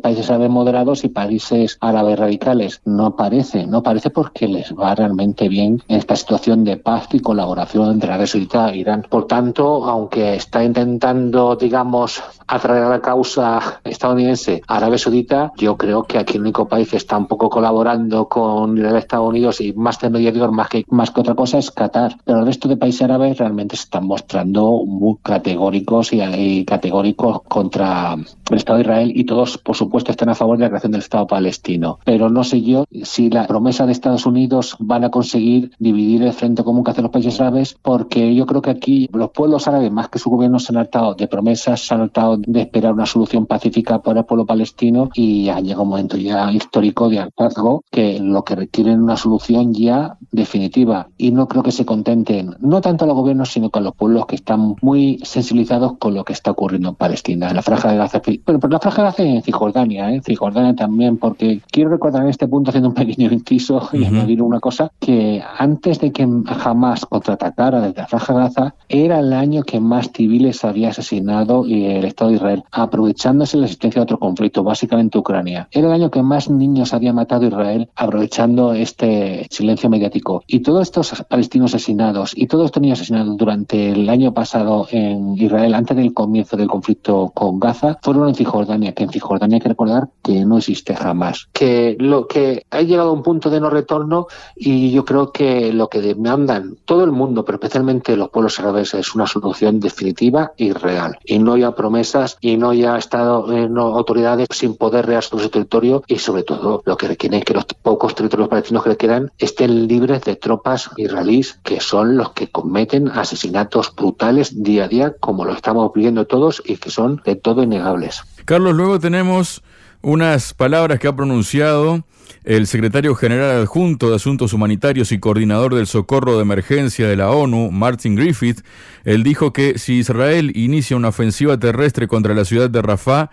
países 0.03 0.31
árabes 0.31 0.51
moderados 0.51 1.05
y 1.05 1.09
países 1.09 1.79
árabes 1.81 2.19
radicales. 2.19 2.81
No 2.85 3.17
parece, 3.17 3.67
no 3.67 3.83
parece 3.83 4.11
porque 4.11 4.49
les 4.49 4.75
va 4.75 4.95
realmente 4.95 5.49
bien 5.49 5.83
esta 5.89 6.17
situación 6.17 6.65
de 6.65 6.77
paz 6.77 7.09
y 7.13 7.21
colaboración 7.21 7.93
entre 7.93 8.11
Arabia 8.11 8.27
Saudita 8.27 8.71
e 8.71 8.79
Irán. 8.79 9.07
Por 9.09 9.27
tanto, 9.27 9.85
aunque 9.85 10.35
está 10.35 10.65
intentando, 10.65 11.57
digamos, 11.57 12.23
atraer 12.47 12.85
a 12.85 12.89
la 12.89 13.01
causa 13.01 13.81
estadounidense 13.85 14.63
Arabia 14.67 14.99
Saudita, 14.99 15.53
yo 15.57 15.77
creo 15.77 16.05
que 16.05 16.19
aquí 16.19 16.37
el 16.37 16.43
único 16.43 16.69
país 16.69 16.91
que 16.91 16.97
está 16.97 17.17
un 17.17 17.27
poco 17.27 17.49
colaborando 17.51 18.29
con 18.29 18.79
Estados 18.97 19.29
Unidos 19.29 19.61
y 19.61 19.73
más 19.73 19.99
de 20.01 20.11
mediador 20.11 20.53
más 20.53 20.69
que, 20.69 20.85
más 20.89 21.11
que 21.11 21.21
otra 21.21 21.35
cosa 21.35 21.59
es 21.59 21.71
Qatar. 21.71 22.17
Pero 22.25 22.41
el 22.41 22.47
resto 22.47 22.69
de 22.69 22.77
países 22.77 23.03
árabes 23.03 23.39
realmente 23.39 23.77
se 23.77 23.85
están 23.85 24.07
mostrando 24.07 24.85
muy 24.85 25.17
categóricos 25.23 26.13
y, 26.13 26.21
y 26.23 26.65
categóricos 26.65 27.43
contra 27.43 28.15
el 28.15 28.57
Estado 28.57 28.79
de 28.79 28.83
Israel 28.83 29.13
y 29.15 29.25
todo 29.25 29.38
por 29.63 29.77
supuesto, 29.77 30.11
están 30.11 30.29
a 30.29 30.35
favor 30.35 30.59
de 30.59 30.65
la 30.65 30.71
creación 30.71 30.93
del 30.93 31.01
Estado 31.01 31.27
palestino. 31.27 31.99
Pero 32.05 32.29
no 32.31 32.45
sé 32.45 32.63
yo 32.63 32.85
si 33.03 33.31
la 33.31 33.47
promesa 33.47 33.87
de 33.87 33.93
Estados 33.93 34.27
Unidos 34.27 34.77
van 34.79 35.05
a 35.05 35.11
conseguir 35.11 35.73
dividir 35.79 36.23
el 36.23 36.33
frente 36.33 36.65
común 36.65 36.85
que 36.85 36.91
hacen 36.91 37.05
los 37.05 37.13
países 37.13 37.41
árabes, 37.41 37.77
porque 37.81 38.35
yo 38.35 38.47
creo 38.47 38.63
que 38.63 38.71
aquí 38.71 39.09
los 39.13 39.31
pueblos 39.31 39.69
árabes, 39.69 39.93
más 39.93 40.09
que 40.09 40.19
su 40.19 40.31
gobierno, 40.31 40.59
se 40.59 40.73
han 40.73 40.79
hartado 40.79 41.15
de 41.15 41.29
promesas, 41.29 41.81
se 41.81 41.95
han 41.95 42.03
hartado 42.03 42.37
de 42.39 42.61
esperar 42.63 42.93
una 42.93 43.07
solución 43.07 43.47
pacífica 43.47 44.01
para 44.01 44.21
el 44.21 44.27
pueblo 44.27 44.47
palestino 44.47 45.11
y 45.15 45.49
ha 45.49 45.61
llegado 45.61 45.83
un 45.83 45.91
momento 45.91 46.17
ya 46.17 46.51
histórico 46.53 47.09
de 47.09 47.21
hartazgo 47.21 47.85
que 47.91 48.19
lo 48.21 48.45
que 48.45 48.57
requieren 48.57 49.03
una 49.03 49.17
solución 49.17 49.75
ya 49.75 50.17
definitiva. 50.31 51.09
Y 51.17 51.31
no 51.33 51.49
creo 51.49 51.63
que 51.63 51.73
se 51.73 51.87
contenten, 51.87 52.57
no 52.61 52.81
tanto 52.81 53.07
los 53.07 53.15
gobiernos, 53.15 53.53
sino 53.53 53.71
con 53.71 53.85
los 53.85 53.95
pueblos 53.95 54.27
que 54.27 54.37
están 54.37 54.77
muy 54.83 55.21
sensibilizados 55.23 55.99
con 55.99 56.15
lo 56.15 56.25
que 56.25 56.33
está 56.33 56.51
ocurriendo 56.51 56.91
en 56.91 56.95
Palestina, 56.95 57.49
en 57.49 57.57
la 57.57 57.63
franja 57.63 57.91
de 57.91 57.99
Gaza. 57.99 58.21
Pero, 58.21 58.41
pero 58.45 58.69
la 58.69 58.81
franja 58.81 59.03
de 59.03 59.09
Gaza 59.09 59.23
en 59.37 59.43
Cisjordania, 59.43 60.13
¿eh? 60.13 60.21
Cisjordania 60.25 60.75
también, 60.75 61.19
porque 61.19 61.61
quiero 61.71 61.91
recordar 61.91 62.23
en 62.23 62.29
este 62.29 62.49
punto, 62.49 62.71
haciendo 62.71 62.89
un 62.89 62.95
pequeño 62.95 63.31
inciso 63.33 63.89
y 63.93 64.05
añadir 64.05 64.43
una 64.43 64.61
cosa, 64.61 64.91
que 64.99 65.43
antes 65.59 66.01
de 66.01 66.13
que 66.13 66.27
jamás 66.47 67.07
contraatacara 67.07 67.81
desde 67.81 68.03
la 68.03 68.07
Franja 68.07 68.35
Gaza, 68.35 68.75
era 68.89 69.21
el 69.21 69.33
año 69.33 69.63
que 69.63 69.81
más 69.81 70.11
civiles 70.13 70.65
había 70.65 70.91
asesinado 70.91 71.65
el 71.67 72.05
Estado 72.05 72.31
de 72.31 72.37
Israel, 72.37 72.65
aprovechándose 72.71 73.57
la 73.57 73.65
existencia 73.65 74.01
de 74.01 74.05
otro 74.05 74.19
conflicto, 74.19 74.63
básicamente 74.63 75.19
Ucrania. 75.19 75.69
Era 75.71 75.89
el 75.89 75.95
año 75.95 76.11
que 76.11 76.23
más 76.23 76.51
niños 76.51 76.95
había 76.95 77.13
matado 77.13 77.47
Israel, 77.47 77.89
aprovechando 77.97 78.73
este 78.73 79.47
silencio 79.51 79.89
mediático. 79.91 80.43
Y 80.47 80.61
todos 80.61 80.83
estos 80.83 81.25
palestinos 81.29 81.75
asesinados 81.75 82.33
y 82.37 82.47
todos 82.47 82.67
estos 82.67 82.83
niños 82.83 82.99
asesinados 82.99 83.37
durante 83.37 83.91
el 83.91 84.09
año 84.09 84.33
pasado 84.33 84.87
en 84.91 85.35
Israel, 85.37 85.75
antes 85.75 85.97
del 85.97 86.15
comienzo 86.15 86.57
del 86.57 86.69
conflicto 86.69 87.31
con 87.35 87.59
Gaza, 87.59 87.99
fueron 88.03 88.29
en 88.29 88.35
Cisjordania, 88.35 88.93
que 88.93 89.05
en 89.05 89.11
Cisjordania 89.19 89.57
hay 89.57 89.61
que 89.61 89.69
recordar 89.69 90.09
que 90.23 90.45
no 90.45 90.59
existe 90.59 90.95
jamás. 90.95 91.49
Que 91.53 91.97
lo 91.99 92.27
que 92.27 92.65
ha 92.71 92.83
llegado 92.83 93.11
a 93.11 93.13
un 93.13 93.23
punto 93.23 93.51
de 93.51 93.61
no 93.61 93.71
retorno 93.71 94.27
y 94.57 94.91
yo 94.93 95.05
creo 95.05 95.33
que 95.33 95.73
lo 95.73 95.89
que 95.89 96.01
demandan 96.01 96.77
todo 96.85 97.05
el 97.05 97.13
mundo, 97.13 97.45
pero 97.45 97.57
especialmente 97.57 98.17
los 98.17 98.31
pueblos 98.31 98.59
árabes, 98.59 98.95
es 98.95 99.15
una 99.15 99.27
solución 99.27 99.81
definitiva 99.81 100.53
y 100.57 100.73
real. 100.73 101.19
Y 101.25 101.39
no 101.39 101.55
haya 101.55 101.73
promesas 101.73 102.39
y 102.41 102.57
no 102.57 102.71
haya 102.71 102.97
estado 102.97 103.53
eh, 103.53 103.69
autoridades 103.77 104.49
sin 104.51 104.77
poder 104.77 105.07
real 105.07 105.23
sobre 105.23 105.45
su 105.45 105.51
territorio 105.51 106.03
y 106.07 106.19
sobre 106.19 106.43
todo 106.43 106.83
lo 106.85 106.97
que 106.97 107.09
requieren 107.09 107.43
que 107.43 107.55
los 107.55 107.65
pocos 107.65 108.15
territorios 108.15 108.49
palestinos 108.49 108.83
que 108.83 108.91
le 108.91 108.97
quedan 108.97 109.33
estén 109.39 109.87
libres 109.89 110.23
de 110.23 110.37
tropas 110.37 110.91
israelíes 110.97 111.59
que 111.63 111.81
son 111.81 112.17
los 112.17 112.33
que 112.33 112.49
cometen 112.51 113.09
asesinatos 113.09 113.95
brutales 113.95 114.63
día 114.63 114.85
a 114.85 114.89
día 114.89 115.15
como 115.19 115.45
lo 115.45 115.53
estamos 115.53 115.93
viviendo 115.93 116.27
todos 116.27 116.63
y 116.65 116.77
que 116.77 116.91
son 116.91 117.21
de 117.25 117.37
todo 117.37 117.63
innegables. 117.63 118.23
Carlos, 118.49 118.75
luego 118.75 118.99
tenemos 118.99 119.63
unas 120.01 120.55
palabras 120.55 120.99
que 120.99 121.07
ha 121.07 121.15
pronunciado 121.15 122.07
el 122.45 122.67
secretario 122.67 123.15
general 123.15 123.61
adjunto 123.61 124.09
de 124.09 124.17
Asuntos 124.17 124.55
Humanitarios 124.55 125.13
y 125.13 125.19
coordinador 125.19 125.75
del 125.75 125.87
socorro 125.87 126.37
de 126.37 126.45
emergencia 126.45 127.07
de 127.07 127.17
la 127.17 127.31
ONU, 127.31 127.71
Martin 127.71 128.15
Griffith, 128.15 128.63
él 129.05 129.23
dijo 129.23 129.53
que 129.53 129.79
si 129.79 129.99
Israel 129.99 130.53
inicia 130.55 130.97
una 130.97 131.09
ofensiva 131.09 131.59
terrestre 131.59 132.09
contra 132.09 132.33
la 132.33 132.47
ciudad 132.47 132.71
de 132.71 132.81
Rafah, 132.81 133.29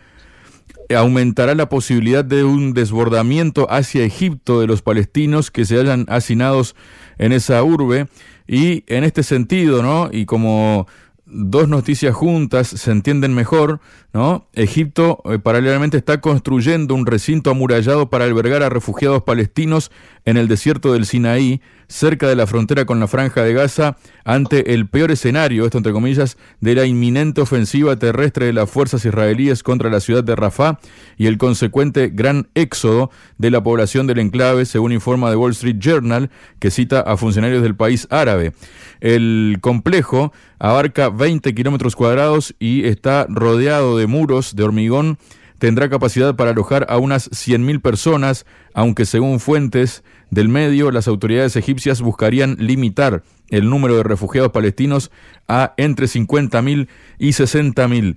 aumentará 0.94 1.56
la 1.56 1.70
posibilidad 1.70 2.26
de 2.26 2.44
un 2.44 2.74
desbordamiento 2.74 3.72
hacia 3.72 4.04
Egipto 4.04 4.60
de 4.60 4.68
los 4.68 4.82
palestinos 4.82 5.50
que 5.50 5.64
se 5.64 5.80
hayan 5.80 6.06
hacinados 6.10 6.76
en 7.18 7.32
esa 7.32 7.64
urbe. 7.64 8.08
Y 8.48 8.84
en 8.94 9.04
este 9.04 9.24
sentido, 9.24 9.82
¿no? 9.82 10.10
Y 10.12 10.26
como 10.26 10.88
dos 11.26 11.68
noticias 11.68 12.14
juntas 12.14 12.68
se 12.68 12.92
entienden 12.92 13.34
mejor, 13.34 13.80
¿no? 14.14 14.48
Egipto 14.54 15.22
eh, 15.26 15.40
paralelamente 15.40 15.98
está 15.98 16.22
construyendo 16.22 16.94
un 16.94 17.06
recinto 17.06 17.50
amurallado 17.50 18.10
para 18.10 18.26
albergar 18.26 18.64
a 18.64 18.70
refugiados 18.70 19.24
palestinos 19.24 19.92
en 20.26 20.38
el 20.38 20.48
desierto 20.48 20.94
del 20.94 21.06
Sinaí, 21.06 21.62
cerca 21.88 22.28
de 22.28 22.36
la 22.36 22.48
frontera 22.48 22.86
con 22.86 23.00
la 23.00 23.08
franja 23.08 23.44
de 23.44 23.54
Gaza, 23.54 23.98
ante 24.24 24.74
el 24.74 24.88
peor 24.88 25.12
escenario, 25.12 25.66
esto 25.66 25.78
entre 25.78 25.94
comillas, 25.94 26.38
de 26.60 26.76
la 26.76 26.86
inminente 26.86 27.42
ofensiva 27.42 27.96
terrestre 27.98 28.48
de 28.48 28.54
las 28.54 28.70
fuerzas 28.70 29.06
israelíes 29.06 29.64
contra 29.64 29.90
la 29.90 30.00
ciudad 30.00 30.24
de 30.24 30.36
Rafah 30.36 30.80
y 31.18 31.28
el 31.28 31.38
consecuente 31.38 32.10
gran 32.14 32.48
éxodo 32.56 33.12
de 33.38 33.52
la 33.52 33.64
población 33.64 34.08
del 34.08 34.20
enclave, 34.20 34.66
según 34.66 34.92
informa 34.92 35.30
The 35.30 35.36
Wall 35.36 35.52
Street 35.52 35.78
Journal, 35.80 36.30
que 36.60 36.72
cita 36.72 37.02
a 37.02 37.18
funcionarios 37.18 37.62
del 37.62 37.76
país 37.76 38.08
árabe. 38.10 38.54
El 39.02 39.58
complejo 39.62 40.34
abarca 40.60 41.10
20 41.10 41.54
kilómetros 41.54 41.96
cuadrados 41.96 42.56
y 42.60 42.86
está 42.86 43.28
rodeado 43.30 43.98
de 43.98 44.08
muros 44.08 44.56
de 44.56 44.64
hormigón 44.64 45.18
tendrá 45.66 45.90
capacidad 45.90 46.36
para 46.36 46.52
alojar 46.52 46.86
a 46.90 47.00
unas 47.00 47.28
100.000 47.32 47.82
personas, 47.82 48.46
aunque 48.76 49.04
según 49.08 49.40
fuentes 49.40 50.04
del 50.30 50.48
medio, 50.48 50.92
las 50.92 51.08
autoridades 51.08 51.56
egipcias 51.56 52.04
buscarían 52.04 52.56
limitar 52.60 53.24
el 53.50 53.68
número 53.68 53.98
de 53.98 54.04
refugiados 54.04 54.52
palestinos 54.52 55.10
a 55.48 55.74
entre 55.78 56.06
50.000 56.06 56.88
y 57.18 57.30
60.000. 57.30 58.16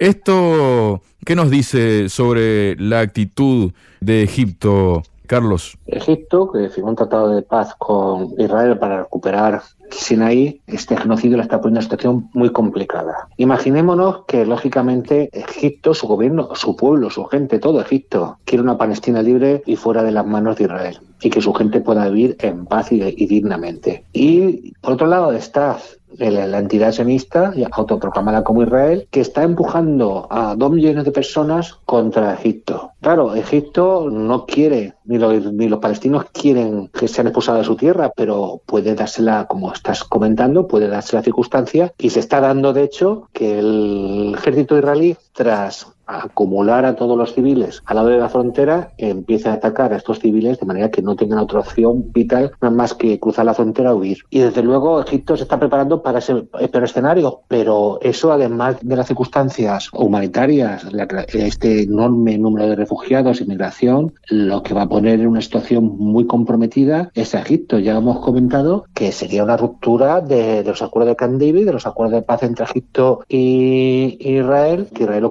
Esto, 0.00 1.04
¿qué 1.24 1.36
nos 1.36 1.50
dice 1.50 2.08
sobre 2.08 2.74
la 2.74 2.98
actitud 2.98 3.72
de 4.00 4.24
Egipto, 4.24 5.04
Carlos? 5.26 5.78
Egipto, 5.86 6.50
que 6.50 6.68
firmó 6.68 6.90
un 6.90 6.96
tratado 6.96 7.30
de 7.30 7.42
paz 7.42 7.74
con 7.78 8.34
Israel 8.38 8.78
para 8.78 9.02
recuperar 9.02 9.62
Sinaí, 9.90 10.60
este 10.66 10.96
genocidio 10.96 11.36
la 11.36 11.42
está 11.42 11.60
poniendo 11.60 11.80
en 11.80 11.82
una 11.82 11.82
situación 11.82 12.30
muy 12.32 12.50
complicada. 12.50 13.28
Imaginémonos 13.36 14.24
que, 14.26 14.46
lógicamente, 14.46 15.28
Egipto, 15.32 15.94
su 15.94 16.06
gobierno, 16.06 16.54
su 16.54 16.76
pueblo, 16.76 17.10
su 17.10 17.24
gente, 17.24 17.58
todo 17.58 17.80
Egipto, 17.80 18.38
quiere 18.44 18.62
una 18.62 18.78
Palestina 18.78 19.22
libre 19.22 19.62
y 19.66 19.76
fuera 19.76 20.02
de 20.02 20.12
las 20.12 20.26
manos 20.26 20.56
de 20.56 20.64
Israel 20.64 21.00
y 21.20 21.30
que 21.30 21.40
su 21.40 21.52
gente 21.52 21.80
pueda 21.80 22.08
vivir 22.08 22.36
en 22.40 22.66
paz 22.66 22.90
y, 22.90 23.02
y 23.02 23.26
dignamente. 23.26 24.04
Y, 24.12 24.72
por 24.80 24.94
otro 24.94 25.06
lado, 25.06 25.32
está 25.32 25.78
la 26.18 26.58
entidad 26.58 26.92
sionista, 26.92 27.52
autoproclamada 27.72 28.44
como 28.44 28.62
Israel, 28.62 29.06
que 29.10 29.20
está 29.20 29.42
empujando 29.42 30.26
a 30.30 30.54
dos 30.54 30.70
millones 30.70 31.04
de 31.04 31.12
personas 31.12 31.74
contra 31.84 32.34
Egipto. 32.34 32.92
Claro, 33.00 33.34
Egipto 33.34 34.08
no 34.10 34.46
quiere, 34.46 34.94
ni 35.04 35.18
los, 35.18 35.52
ni 35.52 35.68
los 35.68 35.80
palestinos 35.80 36.26
quieren 36.32 36.88
que 36.88 37.08
sean 37.08 37.26
expulsados 37.26 37.62
de 37.62 37.66
su 37.66 37.76
tierra, 37.76 38.12
pero 38.14 38.60
puede 38.64 38.94
dársela, 38.94 39.46
como 39.48 39.72
estás 39.72 40.04
comentando, 40.04 40.68
puede 40.68 40.88
darse 40.88 41.16
la 41.16 41.22
circunstancia 41.22 41.92
y 41.98 42.10
se 42.10 42.20
está 42.20 42.40
dando, 42.40 42.72
de 42.72 42.84
hecho, 42.84 43.28
que 43.32 43.58
el 43.58 44.34
ejército 44.36 44.78
israelí, 44.78 45.16
tras 45.32 45.91
acumular 46.06 46.84
a 46.84 46.96
todos 46.96 47.16
los 47.16 47.34
civiles 47.34 47.82
al 47.86 47.96
lado 47.96 48.08
de 48.08 48.18
la 48.18 48.28
frontera, 48.28 48.92
empieza 48.98 49.50
a 49.50 49.54
atacar 49.54 49.92
a 49.92 49.96
estos 49.96 50.18
civiles 50.20 50.58
de 50.58 50.66
manera 50.66 50.90
que 50.90 51.02
no 51.02 51.16
tengan 51.16 51.38
otra 51.38 51.60
opción 51.60 52.12
vital 52.12 52.52
nada 52.60 52.74
más 52.74 52.94
que 52.94 53.18
cruzar 53.18 53.46
la 53.46 53.54
frontera 53.54 53.94
o 53.94 53.98
huir. 53.98 54.18
Y 54.30 54.40
desde 54.40 54.62
luego 54.62 55.00
Egipto 55.00 55.36
se 55.36 55.44
está 55.44 55.58
preparando 55.58 56.02
para 56.02 56.18
ese 56.18 56.34
peor 56.34 56.84
escenario, 56.84 57.40
pero 57.48 57.98
eso 58.02 58.32
además 58.32 58.76
de 58.82 58.96
las 58.96 59.06
circunstancias 59.06 59.88
humanitarias, 59.92 60.86
este 61.32 61.82
enorme 61.82 62.38
número 62.38 62.68
de 62.68 62.76
refugiados, 62.76 63.40
inmigración, 63.40 64.14
lo 64.28 64.62
que 64.62 64.74
va 64.74 64.82
a 64.82 64.88
poner 64.88 65.20
en 65.20 65.28
una 65.28 65.40
situación 65.40 65.84
muy 65.98 66.26
comprometida 66.26 67.10
es 67.14 67.34
a 67.34 67.40
Egipto. 67.40 67.78
Ya 67.78 67.96
hemos 67.96 68.20
comentado 68.20 68.84
que 68.94 69.12
sería 69.12 69.44
una 69.44 69.56
ruptura 69.56 70.20
de, 70.20 70.64
los 70.64 70.82
acuerdos 70.82 71.10
de 71.10 71.16
Camp 71.16 71.40
David, 71.40 71.66
de 71.66 71.72
los 71.72 71.86
acuerdos 71.86 72.14
de 72.14 72.22
paz 72.22 72.42
entre 72.42 72.64
Egipto 72.64 73.20
y 73.28 74.16
Israel, 74.20 74.88
que 74.94 75.04
Israel 75.04 75.24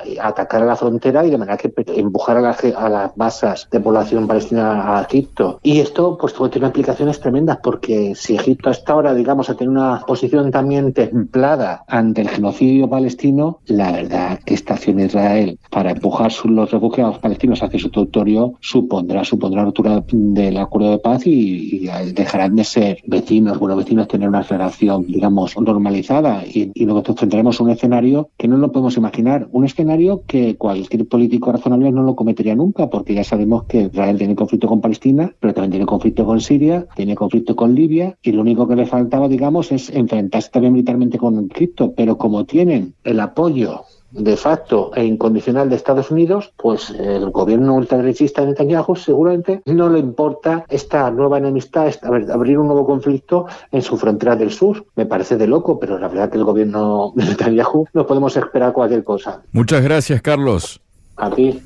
ocupará 0.00 0.30
atacar 0.30 0.62
a 0.62 0.66
la 0.66 0.76
frontera 0.76 1.24
y 1.24 1.30
de 1.30 1.38
manera 1.38 1.56
que 1.56 1.72
empujar 1.96 2.38
a, 2.38 2.50
a 2.50 2.88
las 2.88 3.16
masas 3.16 3.68
de 3.70 3.80
población 3.80 4.26
palestina 4.26 4.96
a 4.96 5.02
Egipto. 5.02 5.60
Y 5.62 5.80
esto 5.80 6.16
pues 6.18 6.34
tiene 6.50 6.68
implicaciones 6.68 7.20
tremendas 7.20 7.58
porque 7.62 8.14
si 8.14 8.36
Egipto 8.36 8.70
hasta 8.70 8.92
ahora, 8.92 9.14
digamos, 9.14 9.50
ha 9.50 9.54
tenido 9.54 9.80
una 9.80 10.00
posición 10.06 10.50
también 10.50 10.92
templada 10.92 11.84
ante 11.88 12.22
el 12.22 12.28
genocidio 12.28 12.88
palestino, 12.88 13.60
la 13.66 13.92
verdad 13.92 14.38
que 14.44 14.54
esta 14.54 14.74
acción 14.74 15.00
Israel 15.00 15.58
para 15.70 15.92
empujar 15.92 16.32
los 16.44 16.70
refugiados 16.70 17.18
palestinos 17.18 17.62
hacia 17.62 17.78
su 17.78 17.90
territorio 17.90 18.54
supondrá, 18.60 19.24
supondrá 19.24 19.64
ruptura 19.64 20.02
del 20.10 20.56
acuerdo 20.56 20.90
de 20.90 20.98
paz 20.98 21.26
y, 21.26 21.88
dejarán 22.14 22.56
de 22.56 22.64
ser 22.64 22.98
vecinos, 23.06 23.58
buenos 23.58 23.78
vecinos, 23.78 24.08
tener 24.08 24.28
una 24.28 24.42
relación, 24.42 25.06
digamos, 25.06 25.58
normalizada 25.58 26.44
y, 26.46 26.70
y 26.74 26.84
luego 26.84 27.02
enfrentaremos 27.06 27.60
un 27.60 27.70
escenario 27.70 28.30
que 28.36 28.48
no 28.48 28.56
lo 28.56 28.72
podemos 28.72 28.96
imaginar, 28.96 29.48
un 29.52 29.64
escenario 29.64 29.89
que 30.26 30.56
cualquier 30.56 31.06
político 31.06 31.52
razonable 31.52 31.90
no 31.90 32.02
lo 32.02 32.14
cometería 32.14 32.54
nunca, 32.54 32.88
porque 32.88 33.14
ya 33.14 33.24
sabemos 33.24 33.64
que 33.64 33.82
Israel 33.92 34.18
tiene 34.18 34.36
conflicto 34.36 34.68
con 34.68 34.80
Palestina, 34.80 35.34
pero 35.40 35.52
también 35.54 35.72
tiene 35.72 35.86
conflicto 35.86 36.24
con 36.24 36.40
Siria, 36.40 36.86
tiene 36.94 37.14
conflicto 37.14 37.56
con 37.56 37.74
Libia, 37.74 38.16
y 38.22 38.32
lo 38.32 38.42
único 38.42 38.68
que 38.68 38.76
le 38.76 38.86
faltaba, 38.86 39.28
digamos, 39.28 39.72
es 39.72 39.90
enfrentarse 39.90 40.50
también 40.50 40.72
militarmente 40.74 41.18
con 41.18 41.48
Egipto. 41.50 41.92
Pero 41.96 42.18
como 42.18 42.44
tienen 42.44 42.94
el 43.04 43.20
apoyo 43.20 43.82
de 44.10 44.36
facto 44.36 44.90
e 44.94 45.04
incondicional 45.04 45.68
de 45.68 45.76
Estados 45.76 46.10
Unidos, 46.10 46.52
pues 46.56 46.90
el 46.90 47.30
gobierno 47.30 47.74
ultraderechista 47.74 48.42
de 48.42 48.48
Netanyahu 48.48 48.96
seguramente 48.96 49.62
no 49.66 49.88
le 49.88 49.98
importa 49.98 50.64
esta 50.68 51.10
nueva 51.10 51.38
enemistad, 51.38 51.92
abrir 52.02 52.58
un 52.58 52.66
nuevo 52.66 52.86
conflicto 52.86 53.46
en 53.70 53.82
su 53.82 53.96
frontera 53.96 54.36
del 54.36 54.50
sur. 54.50 54.86
Me 54.96 55.06
parece 55.06 55.36
de 55.36 55.46
loco, 55.46 55.78
pero 55.78 55.98
la 55.98 56.08
verdad 56.08 56.30
que 56.30 56.38
el 56.38 56.44
gobierno 56.44 57.12
de 57.16 57.24
Netanyahu 57.24 57.86
no 57.92 58.06
podemos 58.06 58.36
esperar 58.36 58.72
cualquier 58.72 59.04
cosa. 59.04 59.42
Muchas 59.52 59.82
gracias, 59.82 60.20
Carlos. 60.22 60.80
A 61.16 61.30
ti. 61.30 61.60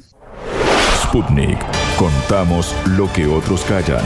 Sputnik. 1.03 1.59
Contamos 1.97 2.75
lo 2.97 3.07
que 3.13 3.27
otros 3.27 3.65
callan. 3.65 4.03